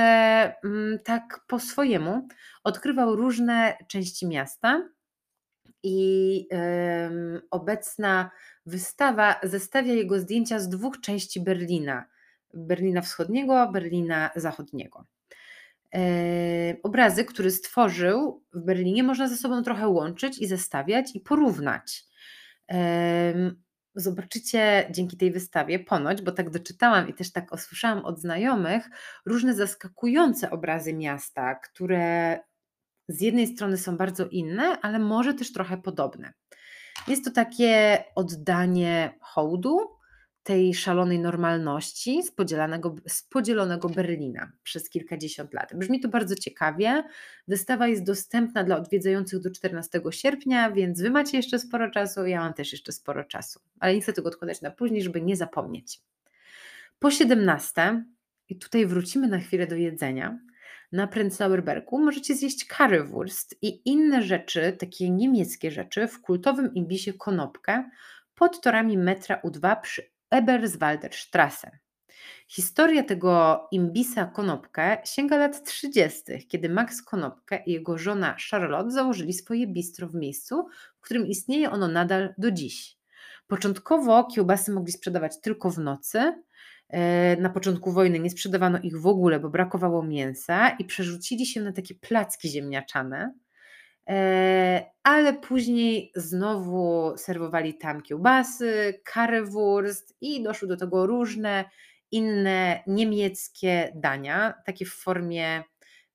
mm, 0.64 1.00
tak 1.00 1.40
po 1.48 1.60
swojemu 1.60 2.28
odkrywał 2.64 3.16
różne 3.16 3.78
części 3.88 4.28
miasta 4.28 4.90
i 5.84 6.48
obecna 7.52 8.32
wystawa 8.66 9.36
zestawia 9.44 9.94
jego 9.94 10.20
zdjęcia 10.20 10.60
z 10.60 10.70
dwóch 10.70 11.02
części 11.02 11.42
Berlina: 11.42 12.06
Berlina 12.54 13.02
Wschodniego, 13.02 13.72
Berlina 13.72 14.30
Zachodniego. 14.36 15.06
obrazy, 16.84 17.26
które 17.26 17.52
stworzył 17.52 18.44
w 18.54 18.60
Berlinie, 18.60 19.04
można 19.04 19.28
ze 19.28 19.38
sobą 19.38 19.64
trochę 19.64 19.88
łączyć 19.88 20.40
i 20.40 20.48
zestawiać 20.48 21.16
i 21.16 21.20
porównać. 21.20 22.04
zobaczycie 23.96 24.88
dzięki 24.92 25.18
tej 25.18 25.32
wystawie, 25.32 25.80
ponoć, 25.80 26.22
bo 26.22 26.32
tak 26.32 26.50
doczytałam 26.50 27.10
i 27.10 27.14
też 27.14 27.32
tak 27.32 27.54
usłyszałam 27.54 28.06
od 28.06 28.20
znajomych, 28.20 28.90
różne 29.26 29.54
zaskakujące 29.54 30.50
obrazy 30.50 30.94
miasta, 30.94 31.56
które 31.56 32.40
z 33.12 33.22
jednej 33.22 33.48
strony 33.48 33.78
są 33.78 33.98
bardzo 33.98 34.28
inne, 34.28 34.82
ale 34.82 35.00
może 35.00 35.34
też 35.34 35.54
trochę 35.54 35.78
podobne. 35.78 36.34
Jest 37.08 37.26
to 37.26 37.32
takie 37.32 38.04
oddanie 38.16 39.14
hołdu 39.22 39.80
tej 40.44 40.74
szalonej 40.74 41.20
normalności 41.20 42.24
z, 42.24 42.32
podzielonego, 42.32 42.96
z 43.08 43.24
podzielonego 43.24 43.90
Berlina 43.90 44.52
przez 44.64 44.90
kilkadziesiąt 44.90 45.54
lat. 45.54 45.76
Brzmi 45.76 46.00
to 46.00 46.10
bardzo 46.10 46.36
ciekawie. 46.36 47.04
Wystawa 47.48 47.88
jest 47.88 48.04
dostępna 48.04 48.64
dla 48.64 48.78
odwiedzających 48.78 49.40
do 49.40 49.52
14 49.52 50.02
sierpnia, 50.12 50.72
więc 50.72 51.02
Wy 51.02 51.10
macie 51.10 51.38
jeszcze 51.38 51.60
sporo 51.60 51.92
czasu, 51.92 52.26
ja 52.26 52.40
mam 52.40 52.54
też 52.54 52.72
jeszcze 52.72 52.92
sporo 52.92 53.24
czasu, 53.24 53.60
ale 53.80 53.96
nie 53.96 54.02
chcę 54.02 54.14
tego 54.14 54.30
odkładać 54.30 54.62
na 54.62 54.72
później, 54.72 55.02
żeby 55.02 55.22
nie 55.22 55.36
zapomnieć. 55.36 56.00
Po 57.00 57.12
17, 57.12 58.04
i 58.50 58.56
tutaj 58.56 58.86
wrócimy 58.86 59.28
na 59.28 59.40
chwilę 59.40 59.68
do 59.68 59.76
jedzenia, 59.76 60.40
na 60.92 61.08
Prenzlauer 61.08 61.64
Bergu 61.64 62.00
możecie 62.00 62.36
zjeść 62.36 62.66
currywurst 62.68 63.56
i 63.62 63.82
inne 63.90 64.24
rzeczy, 64.24 64.78
takie 64.80 65.10
niemieckie 65.10 65.72
rzeczy 65.72 66.08
w 66.08 66.22
kultowym 66.22 66.74
imbisie 66.74 67.14
Konopkę 67.14 67.90
pod 68.36 68.62
torami 68.62 68.98
metra 68.98 69.42
U2 69.46 69.82
przy 69.82 70.12
Eberswalder 70.30 71.14
Strasse. 71.14 71.72
Historia 72.48 73.04
tego 73.04 73.68
imbisa 73.72 74.26
Konopkę 74.26 74.98
sięga 75.06 75.38
lat 75.38 75.64
30., 75.64 76.48
kiedy 76.48 76.70
Max 76.70 77.02
Konopkę 77.02 77.64
i 77.66 77.72
jego 77.72 77.98
żona 77.98 78.36
Charlotte 78.50 78.92
założyli 78.92 79.34
swoje 79.34 79.68
bistro 79.68 80.08
w 80.08 80.16
miejscu, 80.16 80.68
w 80.98 81.02
którym 81.02 81.28
istnieje 81.28 81.72
ono 81.72 81.88
nadal 81.88 82.34
do 82.38 82.52
dziś. 82.52 82.98
Początkowo 83.48 84.24
kiełbasy 84.24 84.72
mogli 84.72 84.92
sprzedawać 84.92 85.42
tylko 85.42 85.70
w 85.70 85.78
nocy, 85.78 86.44
na 87.38 87.50
początku 87.50 87.92
wojny 87.92 88.20
nie 88.20 88.30
sprzedawano 88.30 88.80
ich 88.84 89.02
w 89.02 89.08
ogóle, 89.08 89.40
bo 89.40 89.50
brakowało 89.50 90.04
mięsa 90.04 90.70
i 90.70 90.86
przerzucili 90.86 91.46
się 91.46 91.62
na 91.62 91.72
takie 91.72 91.96
placki 91.96 92.50
ziemniaczane, 92.50 93.34
e, 94.10 94.92
ale 95.04 95.34
później 95.34 96.12
znowu 96.16 97.14
serwowali 97.18 97.78
tam 97.78 98.02
kiełbasy, 98.02 99.02
currywurst 99.14 100.16
i 100.22 100.44
doszły 100.44 100.68
do 100.68 100.78
tego 100.78 101.06
różne 101.08 101.66
inne 102.12 102.84
niemieckie 102.88 103.92
dania, 103.96 104.54
takie 104.66 104.86
w 104.86 104.94
formie 104.94 105.64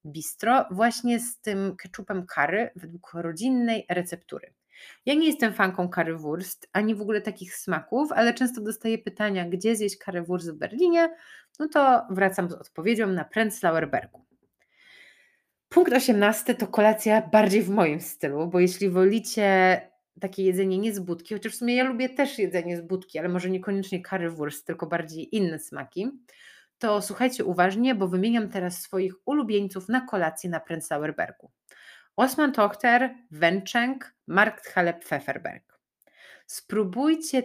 bistro, 0.06 0.64
właśnie 0.70 1.20
z 1.20 1.40
tym 1.40 1.76
keczupem 1.76 2.26
curry 2.26 2.70
według 2.76 3.10
rodzinnej 3.14 3.86
receptury. 3.88 4.52
Ja 5.06 5.14
nie 5.14 5.26
jestem 5.26 5.52
fanką 5.52 5.88
currywurst, 5.88 6.68
ani 6.72 6.94
w 6.94 7.00
ogóle 7.00 7.20
takich 7.20 7.56
smaków, 7.56 8.12
ale 8.12 8.34
często 8.34 8.60
dostaję 8.60 8.98
pytania, 8.98 9.48
gdzie 9.48 9.76
zjeść 9.76 9.98
currywurst 9.98 10.50
w 10.50 10.54
Berlinie, 10.54 11.08
no 11.58 11.68
to 11.68 12.06
wracam 12.10 12.50
z 12.50 12.52
odpowiedzią 12.52 13.06
na 13.06 13.24
Prenzlauer 13.24 13.90
Bergu. 13.90 14.24
Punkt 15.68 15.92
18 15.92 16.54
to 16.54 16.66
kolacja 16.66 17.22
bardziej 17.22 17.62
w 17.62 17.70
moim 17.70 18.00
stylu, 18.00 18.46
bo 18.46 18.60
jeśli 18.60 18.90
wolicie 18.90 19.80
takie 20.20 20.44
jedzenie 20.44 20.78
nie 20.78 20.94
z 20.94 20.98
budki, 20.98 21.34
chociaż 21.34 21.52
w 21.52 21.56
sumie 21.56 21.76
ja 21.76 21.84
lubię 21.84 22.08
też 22.08 22.38
jedzenie 22.38 22.76
z 22.76 22.80
budki, 22.80 23.18
ale 23.18 23.28
może 23.28 23.50
niekoniecznie 23.50 24.02
currywurst, 24.02 24.66
tylko 24.66 24.86
bardziej 24.86 25.36
inne 25.36 25.58
smaki, 25.58 26.10
to 26.78 27.02
słuchajcie 27.02 27.44
uważnie, 27.44 27.94
bo 27.94 28.08
wymieniam 28.08 28.48
teraz 28.48 28.80
swoich 28.80 29.14
ulubieńców 29.24 29.88
na 29.88 30.00
kolację 30.00 30.50
na 30.50 30.60
Prenzlauer 30.60 31.16
Bergu. 31.16 31.50
Osman 32.16 32.52
Tochter, 32.52 33.14
Wenczęk, 33.30 34.14
Markthalle 34.26 34.94
Pfefferberg. 34.94 35.80
Spróbujcie 36.46 37.42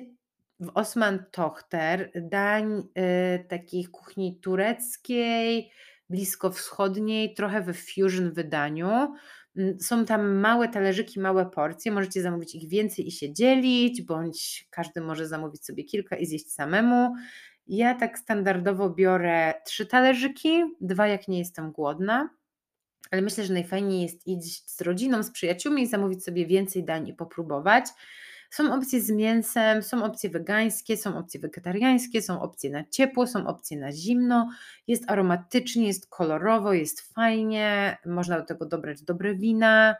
w 0.59 0.71
Osman 0.73 1.25
Tochter 1.31 2.11
dań 2.15 2.79
y, 2.79 3.45
takiej 3.47 3.85
kuchni 3.85 4.39
tureckiej, 4.39 5.71
bliskowschodniej, 6.09 7.33
trochę 7.33 7.61
we 7.61 7.73
fusion 7.73 8.33
wydaniu. 8.33 9.13
Mm, 9.57 9.79
są 9.79 10.05
tam 10.05 10.35
małe 10.35 10.67
talerzyki, 10.67 11.19
małe 11.19 11.49
porcje. 11.49 11.91
Możecie 11.91 12.21
zamówić 12.21 12.55
ich 12.55 12.69
więcej 12.69 13.07
i 13.07 13.11
się 13.11 13.33
dzielić, 13.33 14.01
bądź 14.01 14.67
każdy 14.69 15.01
może 15.01 15.27
zamówić 15.27 15.65
sobie 15.65 15.83
kilka 15.83 16.15
i 16.15 16.25
zjeść 16.25 16.51
samemu. 16.51 17.13
Ja 17.67 17.95
tak 17.95 18.19
standardowo 18.19 18.89
biorę 18.89 19.53
trzy 19.65 19.85
talerzyki, 19.85 20.63
dwa 20.81 21.07
jak 21.07 21.27
nie 21.27 21.39
jestem 21.39 21.71
głodna 21.71 22.40
ale 23.11 23.21
myślę, 23.21 23.43
że 23.43 23.53
najfajniej 23.53 24.01
jest 24.01 24.27
iść 24.27 24.71
z 24.71 24.81
rodziną, 24.81 25.23
z 25.23 25.31
przyjaciółmi 25.31 25.81
i 25.81 25.87
zamówić 25.87 26.23
sobie 26.23 26.45
więcej 26.45 26.83
dań 26.83 27.07
i 27.07 27.13
popróbować. 27.13 27.85
Są 28.49 28.73
opcje 28.73 29.01
z 29.01 29.11
mięsem, 29.11 29.83
są 29.83 30.03
opcje 30.03 30.29
wegańskie, 30.29 30.97
są 30.97 31.17
opcje 31.17 31.39
wegetariańskie, 31.39 32.21
są 32.21 32.41
opcje 32.41 32.69
na 32.69 32.83
ciepło, 32.89 33.27
są 33.27 33.47
opcje 33.47 33.77
na 33.77 33.91
zimno. 33.91 34.49
Jest 34.87 35.11
aromatycznie, 35.11 35.87
jest 35.87 36.09
kolorowo, 36.09 36.73
jest 36.73 37.13
fajnie, 37.13 37.97
można 38.05 38.39
do 38.39 38.45
tego 38.45 38.65
dobrać 38.65 39.01
dobre 39.01 39.35
wina. 39.35 39.95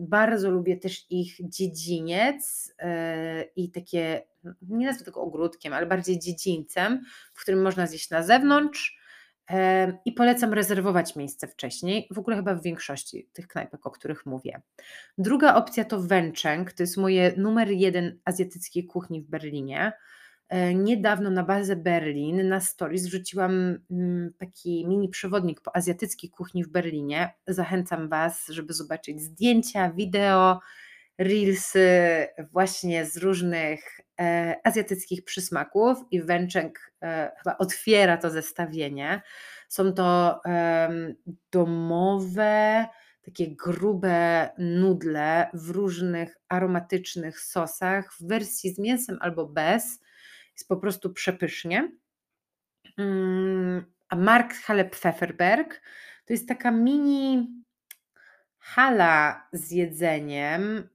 bardzo 0.00 0.50
lubię 0.50 0.76
też 0.76 1.06
ich 1.10 1.36
dziedziniec 1.40 2.72
e, 2.78 3.42
i 3.56 3.70
takie, 3.70 4.22
nie 4.62 4.86
nazwę 4.86 5.04
tego 5.04 5.20
ogródkiem, 5.20 5.72
ale 5.72 5.86
bardziej 5.86 6.18
dziedzińcem, 6.18 7.02
w 7.34 7.42
którym 7.42 7.62
można 7.62 7.86
zjeść 7.86 8.10
na 8.10 8.22
zewnątrz 8.22 8.97
I 10.04 10.12
polecam 10.12 10.52
rezerwować 10.52 11.16
miejsce 11.16 11.48
wcześniej, 11.48 12.08
w 12.10 12.18
ogóle 12.18 12.36
chyba 12.36 12.54
w 12.54 12.62
większości 12.62 13.28
tych 13.32 13.48
knajpek, 13.48 13.86
o 13.86 13.90
których 13.90 14.26
mówię. 14.26 14.60
Druga 15.18 15.54
opcja 15.54 15.84
to 15.84 16.02
Wencheng, 16.02 16.72
to 16.72 16.82
jest 16.82 16.96
moje 16.96 17.32
numer 17.36 17.70
jeden 17.70 18.18
azjatyckiej 18.24 18.86
kuchni 18.86 19.22
w 19.22 19.26
Berlinie. 19.26 19.92
Niedawno 20.74 21.30
na 21.30 21.42
bazę 21.42 21.76
Berlin 21.76 22.48
na 22.48 22.60
stories 22.60 23.06
wrzuciłam 23.06 23.78
mm, 23.90 24.32
taki 24.38 24.86
mini 24.86 25.08
przewodnik 25.08 25.60
po 25.60 25.76
azjatyckiej 25.76 26.30
kuchni 26.30 26.64
w 26.64 26.68
Berlinie. 26.68 27.34
Zachęcam 27.46 28.08
Was, 28.08 28.46
żeby 28.48 28.72
zobaczyć 28.72 29.20
zdjęcia, 29.20 29.92
wideo, 29.92 30.60
reelsy 31.18 31.88
właśnie 32.52 33.06
z 33.06 33.16
różnych 33.16 34.00
e, 34.20 34.56
azjatyckich 34.64 35.24
przysmaków 35.24 35.98
i 36.10 36.22
Węczek 36.22 36.92
e, 37.02 37.32
chyba 37.38 37.58
otwiera 37.58 38.16
to 38.16 38.30
zestawienie. 38.30 39.22
Są 39.68 39.92
to 39.92 40.40
e, 40.46 40.88
domowe, 41.50 42.86
takie 43.24 43.56
grube 43.56 44.50
nudle 44.58 45.50
w 45.54 45.70
różnych 45.70 46.36
aromatycznych 46.48 47.40
sosach 47.40 48.12
w 48.12 48.26
wersji 48.26 48.74
z 48.74 48.78
mięsem 48.78 49.18
albo 49.20 49.46
bez. 49.46 50.00
Jest 50.52 50.68
po 50.68 50.76
prostu 50.76 51.12
przepysznie. 51.12 51.92
Mm, 52.98 53.84
a 54.08 54.16
Mark 54.16 54.54
Halep 54.54 54.90
Pfefferberg 54.90 55.82
to 56.26 56.32
jest 56.32 56.48
taka 56.48 56.70
mini 56.70 57.48
hala 58.58 59.48
z 59.52 59.70
jedzeniem, 59.70 60.88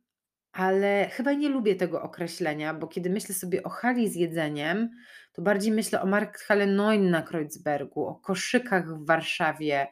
ale 0.53 1.09
chyba 1.11 1.33
nie 1.33 1.49
lubię 1.49 1.75
tego 1.75 2.01
określenia, 2.01 2.73
bo 2.73 2.87
kiedy 2.87 3.09
myślę 3.09 3.35
sobie 3.35 3.63
o 3.63 3.69
hali 3.69 4.09
z 4.09 4.15
jedzeniem, 4.15 4.89
to 5.33 5.41
bardziej 5.41 5.71
myślę 5.71 6.01
o 6.01 6.05
Markthalle 6.05 6.67
Neun 6.67 7.09
na 7.09 7.21
Kreuzbergu, 7.21 8.05
o 8.05 8.15
koszykach 8.15 8.97
w 8.97 9.05
Warszawie, 9.05 9.87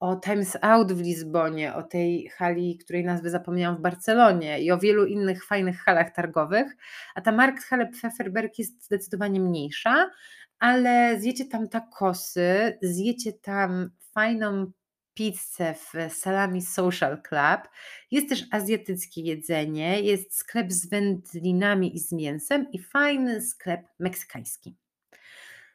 o 0.00 0.16
Times 0.16 0.56
Out 0.60 0.92
w 0.92 1.00
Lizbonie, 1.00 1.74
o 1.74 1.82
tej 1.82 2.28
hali, 2.28 2.78
której 2.78 3.04
nazwy 3.04 3.30
zapomniałam 3.30 3.76
w 3.76 3.80
Barcelonie 3.80 4.60
i 4.60 4.72
o 4.72 4.78
wielu 4.78 5.06
innych 5.06 5.44
fajnych 5.44 5.80
halach 5.80 6.14
targowych. 6.14 6.76
A 7.14 7.20
ta 7.20 7.32
Markthalle 7.32 7.86
Pfefferberg 7.86 8.58
jest 8.58 8.84
zdecydowanie 8.84 9.40
mniejsza, 9.40 10.10
ale 10.58 11.20
zjecie 11.20 11.44
tam 11.44 11.68
takosy, 11.68 12.78
zjecie 12.82 13.32
tam 13.32 13.90
fajną 14.14 14.72
pizzę 15.14 15.74
w 15.74 16.14
Salami 16.14 16.62
Social 16.62 17.22
Club. 17.22 17.68
Jest 18.10 18.28
też 18.28 18.44
azjatyckie 18.50 19.22
jedzenie, 19.22 20.00
jest 20.00 20.36
sklep 20.36 20.72
z 20.72 20.86
wędlinami 20.86 21.96
i 21.96 21.98
z 21.98 22.12
mięsem 22.12 22.66
i 22.72 22.78
fajny 22.78 23.42
sklep 23.42 23.80
meksykański. 23.98 24.76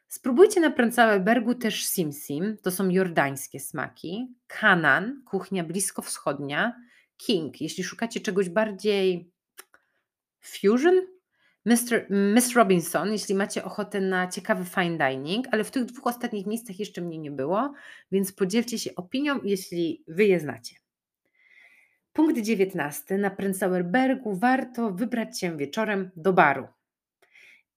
Spróbujcie 0.08 0.60
na 0.60 0.70
Prenzlauerbergu 0.70 1.54
też 1.54 1.86
simsim, 1.86 2.56
to 2.62 2.70
są 2.70 2.90
jordańskie 2.90 3.60
smaki, 3.60 4.34
kanan, 4.46 5.22
kuchnia 5.26 5.64
bliskowschodnia, 5.64 6.72
king, 7.16 7.60
jeśli 7.60 7.84
szukacie 7.84 8.20
czegoś 8.20 8.48
bardziej 8.48 9.32
fusion, 10.40 11.06
Mr. 11.64 12.06
Miss 12.10 12.54
Robinson, 12.54 13.12
jeśli 13.12 13.34
macie 13.34 13.64
ochotę 13.64 14.00
na 14.00 14.28
ciekawy 14.28 14.64
fine 14.64 14.98
dining, 14.98 15.46
ale 15.50 15.64
w 15.64 15.70
tych 15.70 15.84
dwóch 15.84 16.06
ostatnich 16.06 16.46
miejscach 16.46 16.78
jeszcze 16.78 17.00
mnie 17.00 17.18
nie 17.18 17.30
było, 17.30 17.72
więc 18.12 18.32
podzielcie 18.32 18.78
się 18.78 18.94
opinią, 18.94 19.40
jeśli 19.42 20.04
wy 20.08 20.24
je 20.24 20.40
znacie. 20.40 20.76
Punkt 22.12 22.40
19. 22.40 23.18
Na 23.18 23.30
Prenzlauerbergu 23.30 24.36
warto 24.36 24.90
wybrać 24.90 25.40
się 25.40 25.56
wieczorem 25.56 26.10
do 26.16 26.32
baru. 26.32 26.66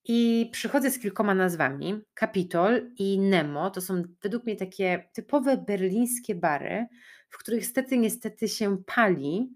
I 0.06 0.50
przychodzę 0.52 0.92
z 0.92 1.00
kilkoma 1.00 1.36
nazwami. 1.36 2.02
Capitol 2.20 2.92
i 2.98 3.20
Nemo 3.20 3.72
to 3.72 3.82
są 3.82 4.04
według 4.22 4.46
mnie 4.46 4.56
takie 4.56 5.10
typowe 5.14 5.58
berlińskie 5.58 6.36
bary, 6.36 6.88
w 7.30 7.38
których 7.38 7.66
stety 7.66 7.98
niestety 7.98 8.48
się 8.48 8.78
pali, 8.86 9.54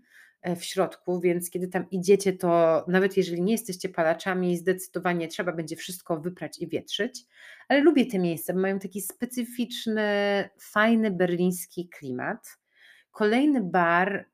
w 0.55 0.63
środku, 0.63 1.19
więc 1.19 1.49
kiedy 1.49 1.67
tam 1.67 1.89
idziecie, 1.89 2.33
to 2.33 2.85
nawet 2.87 3.17
jeżeli 3.17 3.41
nie 3.41 3.51
jesteście 3.51 3.89
palaczami, 3.89 4.57
zdecydowanie 4.57 5.27
trzeba 5.27 5.51
będzie 5.51 5.75
wszystko 5.75 6.19
wyprać 6.19 6.59
i 6.59 6.67
wietrzyć. 6.67 7.25
Ale 7.69 7.81
lubię 7.81 8.05
te 8.05 8.19
miejsca, 8.19 8.53
bo 8.53 8.59
mają 8.59 8.79
taki 8.79 9.01
specyficzny, 9.01 10.03
fajny 10.59 11.11
berliński 11.11 11.89
klimat. 11.89 12.57
Kolejny 13.11 13.61
bar, 13.61 14.29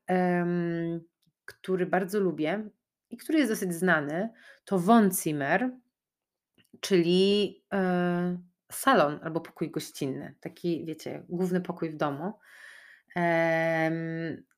który 1.44 1.86
bardzo 1.86 2.20
lubię 2.20 2.68
i 3.10 3.16
który 3.16 3.38
jest 3.38 3.50
dosyć 3.50 3.74
znany, 3.74 4.28
to 4.64 4.78
Wohnzimmer, 4.78 5.70
czyli 6.80 7.56
y, 7.74 8.38
salon 8.72 9.20
albo 9.22 9.40
pokój 9.40 9.70
gościnny, 9.70 10.34
taki 10.40 10.84
wiecie, 10.84 11.22
główny 11.28 11.60
pokój 11.60 11.90
w 11.90 11.96
domu. 11.96 12.32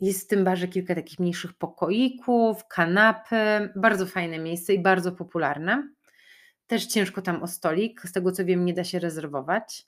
Jest 0.01 0.25
w 0.25 0.27
tym 0.27 0.45
barze 0.45 0.69
kilka 0.69 0.95
takich 0.95 1.19
mniejszych 1.19 1.53
pokoików, 1.53 2.69
kanapy, 2.69 3.37
bardzo 3.77 4.07
fajne 4.07 4.39
miejsce 4.39 4.75
i 4.75 4.83
bardzo 4.83 5.13
popularne. 5.13 5.89
Też 6.67 6.87
ciężko 6.87 7.23
tam 7.23 7.43
o 7.43 7.47
stolik, 7.47 8.01
z 8.03 8.13
tego 8.13 8.33
co 8.33 8.45
wiem, 8.45 8.65
nie 8.65 8.75
da 8.75 8.85
się 8.85 8.99
rezerwować. 8.99 9.87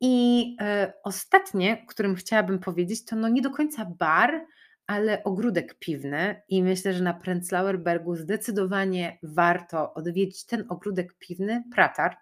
I 0.00 0.56
e, 0.60 0.92
ostatnie, 1.04 1.86
którym 1.86 2.14
chciałabym 2.14 2.58
powiedzieć, 2.58 3.04
to 3.04 3.16
no 3.16 3.28
nie 3.28 3.42
do 3.42 3.50
końca 3.50 3.84
bar, 3.98 4.46
ale 4.86 5.24
ogródek 5.24 5.78
piwny. 5.78 6.42
I 6.48 6.62
myślę, 6.62 6.92
że 6.92 7.04
na 7.04 7.14
Prenzlauer 7.14 7.78
Bergu 7.78 8.16
zdecydowanie 8.16 9.18
warto 9.22 9.94
odwiedzić 9.94 10.46
ten 10.46 10.64
ogródek 10.68 11.14
piwny, 11.18 11.64
Pratar. 11.74 12.16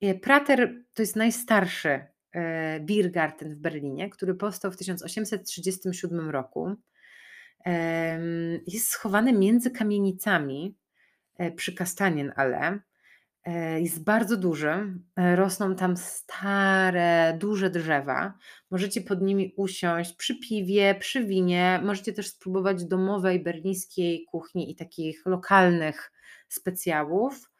E, 0.00 0.14
Prater 0.14 0.74
to 0.94 1.02
jest 1.02 1.16
najstarszy 1.16 2.11
Biergarten 2.80 3.54
w 3.54 3.58
Berlinie, 3.58 4.10
który 4.10 4.34
powstał 4.34 4.72
w 4.72 4.76
1837 4.76 6.30
roku. 6.30 6.76
Jest 8.66 8.88
schowany 8.88 9.32
między 9.32 9.70
kamienicami 9.70 10.76
e, 11.38 11.52
przy 11.52 11.74
Kastanienallee. 11.74 12.78
E, 13.44 13.80
jest 13.80 14.04
bardzo 14.04 14.36
duży, 14.36 14.94
rosną 15.16 15.76
tam 15.76 15.96
stare, 15.96 17.36
duże 17.38 17.70
drzewa. 17.70 18.34
Możecie 18.70 19.00
pod 19.00 19.22
nimi 19.22 19.54
usiąść 19.56 20.12
przy 20.12 20.40
piwie, 20.40 20.94
przy 20.94 21.24
winie. 21.24 21.80
Możecie 21.84 22.12
też 22.12 22.28
spróbować 22.28 22.84
domowej 22.84 23.42
berlińskiej 23.42 24.24
kuchni 24.30 24.70
i 24.70 24.76
takich 24.76 25.26
lokalnych 25.26 26.12
specjałów, 26.48 27.50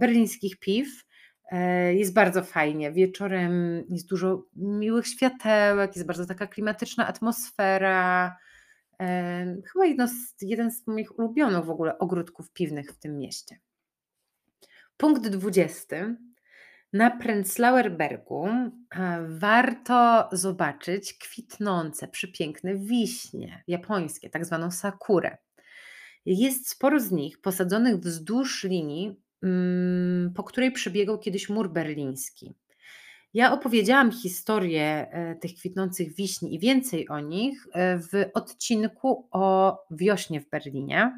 berlińskich 0.00 0.58
piw. 0.58 1.05
E, 1.52 1.94
jest 1.94 2.14
bardzo 2.14 2.42
fajnie. 2.42 2.92
Wieczorem 2.92 3.84
jest 3.88 4.08
dużo 4.08 4.44
miłych 4.56 5.06
światełek, 5.06 5.96
jest 5.96 6.06
bardzo 6.06 6.26
taka 6.26 6.46
klimatyczna 6.46 7.06
atmosfera. 7.06 8.36
E, 9.00 9.56
chyba 9.72 9.86
jedno 9.86 10.08
z, 10.08 10.34
jeden 10.42 10.70
z 10.70 10.86
moich 10.86 11.18
ulubionych 11.18 11.64
w 11.64 11.70
ogóle 11.70 11.98
ogródków 11.98 12.52
piwnych 12.52 12.92
w 12.92 12.98
tym 12.98 13.18
mieście. 13.18 13.58
Punkt 14.96 15.28
20. 15.28 16.16
Na 16.92 17.10
Prenzlauer 17.10 17.96
Bergu 17.96 18.46
e, 18.46 19.26
warto 19.28 20.28
zobaczyć 20.32 21.18
kwitnące, 21.18 22.08
przepiękne 22.08 22.76
wiśnie 22.76 23.64
japońskie, 23.66 24.30
tak 24.30 24.44
zwaną 24.44 24.70
sakurę. 24.70 25.36
Jest 26.26 26.68
sporo 26.68 27.00
z 27.00 27.12
nich 27.12 27.40
posadzonych 27.40 27.96
wzdłuż 27.96 28.64
linii 28.64 29.25
po 30.34 30.44
której 30.44 30.72
przebiegał 30.72 31.18
kiedyś 31.18 31.48
mur 31.48 31.72
berliński. 31.72 32.54
Ja 33.34 33.52
opowiedziałam 33.52 34.12
historię 34.12 34.82
e, 35.10 35.34
tych 35.34 35.54
kwitnących 35.54 36.14
wiśni 36.14 36.54
i 36.54 36.58
więcej 36.58 37.08
o 37.08 37.20
nich 37.20 37.66
e, 37.72 37.98
w 37.98 38.30
odcinku 38.34 39.28
o 39.30 39.78
wiośnie 39.90 40.40
w 40.40 40.48
Berlinie, 40.48 41.12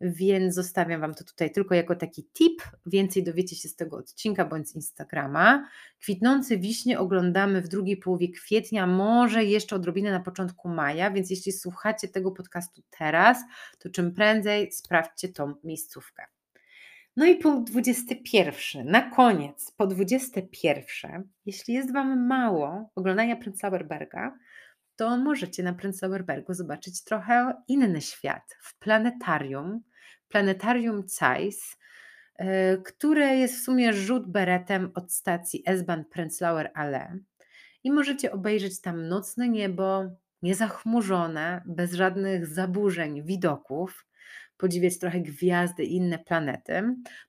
więc 0.00 0.54
zostawiam 0.54 1.00
Wam 1.00 1.14
to 1.14 1.24
tutaj 1.24 1.52
tylko 1.52 1.74
jako 1.74 1.96
taki 1.96 2.24
tip. 2.24 2.62
Więcej 2.86 3.24
dowiecie 3.24 3.56
się 3.56 3.68
z 3.68 3.76
tego 3.76 3.96
odcinka 3.96 4.44
bądź 4.44 4.68
z 4.68 4.74
Instagrama. 4.76 5.68
Kwitnące 6.00 6.56
wiśnie 6.56 6.98
oglądamy 6.98 7.62
w 7.62 7.68
drugiej 7.68 7.96
połowie 7.96 8.28
kwietnia, 8.28 8.86
może 8.86 9.44
jeszcze 9.44 9.76
odrobinę 9.76 10.10
na 10.10 10.20
początku 10.20 10.68
maja, 10.68 11.10
więc 11.10 11.30
jeśli 11.30 11.52
słuchacie 11.52 12.08
tego 12.08 12.30
podcastu 12.30 12.82
teraz, 12.98 13.38
to 13.78 13.90
czym 13.90 14.14
prędzej 14.14 14.72
sprawdźcie 14.72 15.28
tą 15.28 15.54
miejscówkę. 15.64 16.22
No 17.16 17.26
i 17.26 17.36
punkt 17.36 17.70
21. 17.70 18.86
Na 18.86 19.10
koniec, 19.10 19.70
po 19.76 19.86
21, 19.86 21.28
jeśli 21.46 21.74
jest 21.74 21.92
Wam 21.92 22.26
mało 22.26 22.90
oglądania 22.94 23.36
Prenzlauer 23.36 23.86
Berga, 23.86 24.38
to 24.96 25.16
możecie 25.16 25.62
na 25.62 25.72
Prenzlauer 25.72 26.24
Bergu 26.24 26.54
zobaczyć 26.54 27.04
trochę 27.04 27.54
inny 27.68 28.00
świat 28.00 28.56
w 28.60 28.78
planetarium, 28.78 29.80
planetarium 30.28 31.02
Zeiss, 31.08 31.78
e, 32.36 32.76
które 32.78 33.36
jest 33.36 33.56
w 33.56 33.64
sumie 33.64 33.92
rzut 33.92 34.26
beretem 34.30 34.90
od 34.94 35.12
stacji 35.12 35.62
S-Bahn 35.66 36.02
Prenzlauer 36.04 36.70
Allee. 36.74 37.18
I 37.84 37.92
możecie 37.92 38.32
obejrzeć 38.32 38.80
tam 38.80 39.08
nocne 39.08 39.48
niebo, 39.48 40.04
niezachmurzone, 40.42 41.62
bez 41.66 41.92
żadnych 41.92 42.46
zaburzeń 42.46 43.22
widoków 43.22 44.06
podziwiać 44.56 44.98
trochę 44.98 45.20
gwiazdy 45.20 45.84
i 45.84 45.96
inne 45.96 46.18
planety. 46.18 46.82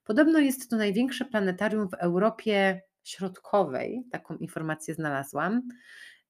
Podobno 0.03 0.39
jest 0.39 0.69
to 0.69 0.78
największe 0.78 1.26
planetarium 1.26 1.89
w 1.89 1.93
Europie 1.93 2.82
Środkowej, 3.03 4.03
taką 4.11 4.38
informację 4.38 4.93
znalazłam. 4.93 5.61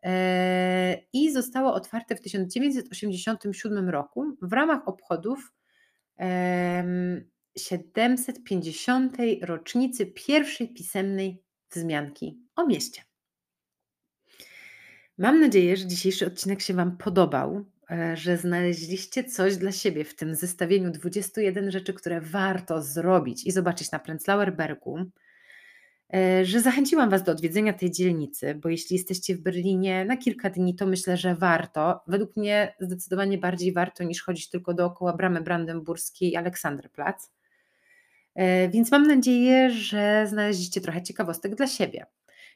E, 0.04 0.98
I 1.14 1.32
zostało 1.32 1.74
otwarte 1.74 2.16
w 2.16 2.22
1987 2.22 3.90
roku 3.90 4.38
w 4.42 4.54
ramach 4.54 4.88
obchodów 4.88 5.54
750. 7.58 9.18
rocznicy 9.42 10.06
pierwszej 10.06 10.74
pisemnej 10.74 11.44
wzmianki 11.72 12.40
o 12.56 12.66
mieście. 12.68 13.02
Mam 15.18 15.40
nadzieję, 15.40 15.78
że 15.78 15.88
dzisiejszy 15.88 16.28
odcinek 16.28 16.62
się 16.62 16.74
Wam 16.74 16.98
podobał, 16.98 17.66
że 18.14 18.38
znaleźliście 18.38 19.24
coś 19.24 19.58
dla 19.58 19.72
siebie 19.72 20.04
w 20.04 20.16
tym 20.16 20.36
zestawieniu 20.36 20.92
21 20.92 21.72
rzeczy, 21.72 21.94
które 21.94 22.22
warto 22.22 22.82
zrobić 22.82 23.46
i 23.46 23.52
zobaczyć 23.52 23.92
na 23.92 24.00
Prenzlauer 24.00 24.56
Bergu. 24.56 25.06
E, 26.14 26.46
że 26.46 26.62
zachęciłam 26.62 27.10
Was 27.10 27.24
do 27.24 27.32
odwiedzenia 27.32 27.74
tej 27.74 27.92
dzielnicy, 27.92 28.56
bo 28.56 28.70
jeśli 28.70 28.96
jesteście 28.96 29.36
w 29.36 29.42
Berlinie 29.42 30.06
na 30.06 30.18
kilka 30.18 30.50
dni, 30.50 30.76
to 30.76 30.86
myślę, 30.86 31.18
że 31.18 31.36
warto. 31.36 32.04
Według 32.08 32.38
mnie 32.38 32.76
zdecydowanie 32.80 33.38
bardziej 33.38 33.74
warto 33.74 34.04
niż 34.04 34.24
chodzić 34.24 34.50
tylko 34.50 34.74
dookoła 34.74 35.14
bramy 35.14 35.42
brandenburskiej 35.42 36.32
i 36.32 36.36
Aleksanderplatz. 36.36 37.32
E, 38.36 38.70
więc 38.70 38.92
mam 38.92 39.08
nadzieję, 39.08 39.72
że 39.72 40.26
znaleźliście 40.28 40.82
trochę 40.82 41.04
ciekawostek 41.04 41.56
dla 41.56 41.68
siebie. 41.68 42.06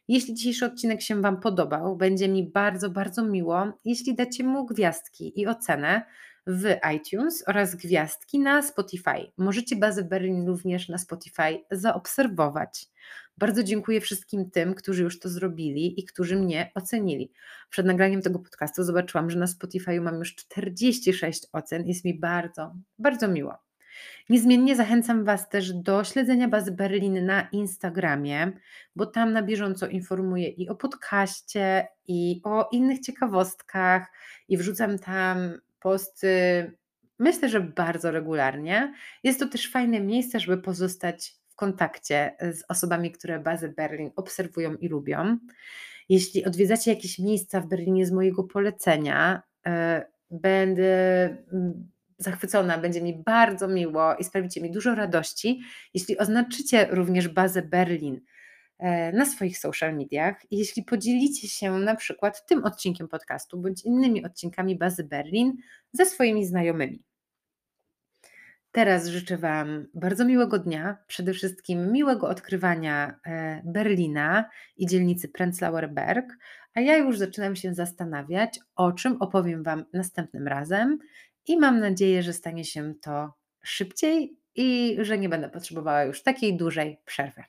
Jeśli 0.08 0.34
dzisiejszy 0.34 0.66
odcinek 0.66 1.02
się 1.02 1.22
Wam 1.22 1.40
podobał, 1.40 1.96
będzie 1.98 2.28
mi 2.28 2.52
bardzo, 2.52 2.90
bardzo 2.90 3.24
miło, 3.24 3.74
jeśli 3.86 4.16
dacie 4.16 4.44
mu 4.44 4.66
gwiazdki 4.66 5.42
i 5.42 5.48
ocenę 5.48 6.06
w 6.48 6.76
iTunes 6.96 7.44
oraz 7.48 7.76
gwiazdki 7.76 8.40
na 8.40 8.62
Spotify. 8.62 9.32
Możecie 9.38 9.76
bazę 9.76 10.04
Berlin 10.04 10.48
również 10.48 10.90
na 10.90 10.98
Spotify 10.98 11.64
zaobserwować. 11.72 12.88
Bardzo 13.38 13.64
dziękuję 13.64 14.02
wszystkim 14.02 14.52
tym, 14.52 14.76
którzy 14.76 15.04
już 15.04 15.20
to 15.20 15.30
zrobili 15.30 16.00
i 16.00 16.06
którzy 16.06 16.36
mnie 16.36 16.72
ocenili. 16.76 17.32
Przed 17.70 17.86
nagraniem 17.86 18.22
tego 18.22 18.40
podcastu 18.40 18.84
zobaczyłam, 18.84 19.30
że 19.30 19.40
na 19.40 19.48
Spotify 19.48 20.02
mam 20.02 20.16
już 20.16 20.36
46 20.36 21.48
ocen. 21.54 21.88
Jest 21.88 22.06
mi 22.06 22.20
bardzo, 22.20 22.76
bardzo 23.00 23.28
miło. 23.28 23.67
Niezmiennie 24.30 24.76
zachęcam 24.76 25.24
Was 25.24 25.50
też 25.50 25.74
do 25.74 26.04
śledzenia 26.04 26.48
Bazy 26.48 26.72
Berlin 26.72 27.26
na 27.26 27.48
Instagramie, 27.52 28.52
bo 28.96 29.06
tam 29.06 29.34
na 29.34 29.42
bieżąco 29.42 29.88
informuję 29.88 30.50
i 30.50 30.70
o 30.70 30.76
podcaście, 30.76 31.88
i 32.08 32.42
o 32.44 32.70
innych 32.72 33.00
ciekawostkach, 33.00 34.08
i 34.48 34.58
wrzucam 34.58 35.00
tam 35.00 35.38
posty, 35.80 36.28
myślę, 37.20 37.50
że 37.50 37.62
bardzo 37.62 38.12
regularnie. 38.12 38.94
Jest 39.24 39.40
to 39.40 39.48
też 39.48 39.72
fajne 39.72 40.00
miejsce, 40.00 40.40
żeby 40.40 40.58
pozostać 40.58 41.36
w 41.50 41.56
kontakcie 41.56 42.36
z 42.40 42.64
osobami, 42.68 43.12
które 43.12 43.40
Bazę 43.40 43.70
Berlin 43.70 44.12
obserwują 44.16 44.76
i 44.76 44.88
lubią. 44.88 45.38
Jeśli 46.10 46.46
odwiedzacie 46.46 46.92
jakieś 46.92 47.20
miejsca 47.20 47.62
w 47.62 47.68
Berlinie 47.68 48.06
z 48.06 48.12
mojego 48.12 48.44
polecenia, 48.44 49.42
e, 49.66 50.06
będę 50.32 51.38
zachwycona, 52.18 52.78
będzie 52.78 53.02
mi 53.02 53.24
bardzo 53.24 53.68
miło 53.68 54.16
i 54.16 54.24
sprawicie 54.24 54.62
mi 54.62 54.72
dużo 54.72 54.96
radości, 54.96 55.62
jeśli 55.94 56.18
oznaczycie 56.18 56.88
również 56.92 57.28
bazę 57.28 57.62
Berlin 57.62 58.22
e, 58.80 59.12
na 59.12 59.26
swoich 59.26 59.58
social 59.58 59.96
mediach. 59.96 60.52
I 60.52 60.58
jeśli 60.58 60.84
podzielicie 60.84 61.48
się 61.48 61.72
na 61.72 61.96
przykład 61.96 62.46
tym 62.46 62.64
odcinkiem 62.64 63.08
podcastu 63.08 63.62
bądź 63.62 63.86
innymi 63.86 64.26
odcinkami 64.26 64.78
bazy 64.78 65.04
Berlin 65.04 65.54
ze 65.94 66.06
swoimi 66.06 66.46
znajomymi. 66.46 67.04
Teraz 68.72 69.08
życzę 69.08 69.38
Wam 69.38 69.88
bardzo 69.94 70.26
miłego 70.26 70.60
dnia, 70.60 70.98
przede 71.08 71.34
wszystkim 71.34 71.92
miłego 71.92 72.28
odkrywania 72.28 73.20
e, 73.26 73.62
Berlina 73.66 74.50
i 74.78 74.86
dzielnicy 74.86 75.28
Prenzlauer 75.30 75.94
Berg, 75.94 76.26
a 76.74 76.82
ja 76.82 76.98
już 76.98 77.18
zaczynam 77.18 77.56
się 77.56 77.74
zastanawiać, 77.74 78.60
o 78.76 78.92
czym 78.92 79.18
opowiem 79.22 79.64
Wam 79.64 79.86
następnym 79.94 80.48
razem 80.48 81.00
i 81.48 81.58
mam 81.58 81.80
nadzieję, 81.80 82.24
że 82.24 82.34
stanie 82.34 82.66
się 82.66 82.94
to 83.02 83.34
szybciej 83.64 84.38
i 84.56 84.98
że 85.02 85.18
nie 85.18 85.30
będę 85.30 85.50
potrzebowała 85.50 86.04
już 86.04 86.24
takiej 86.24 86.58
dużej 86.58 86.98
przerwy. 87.06 87.44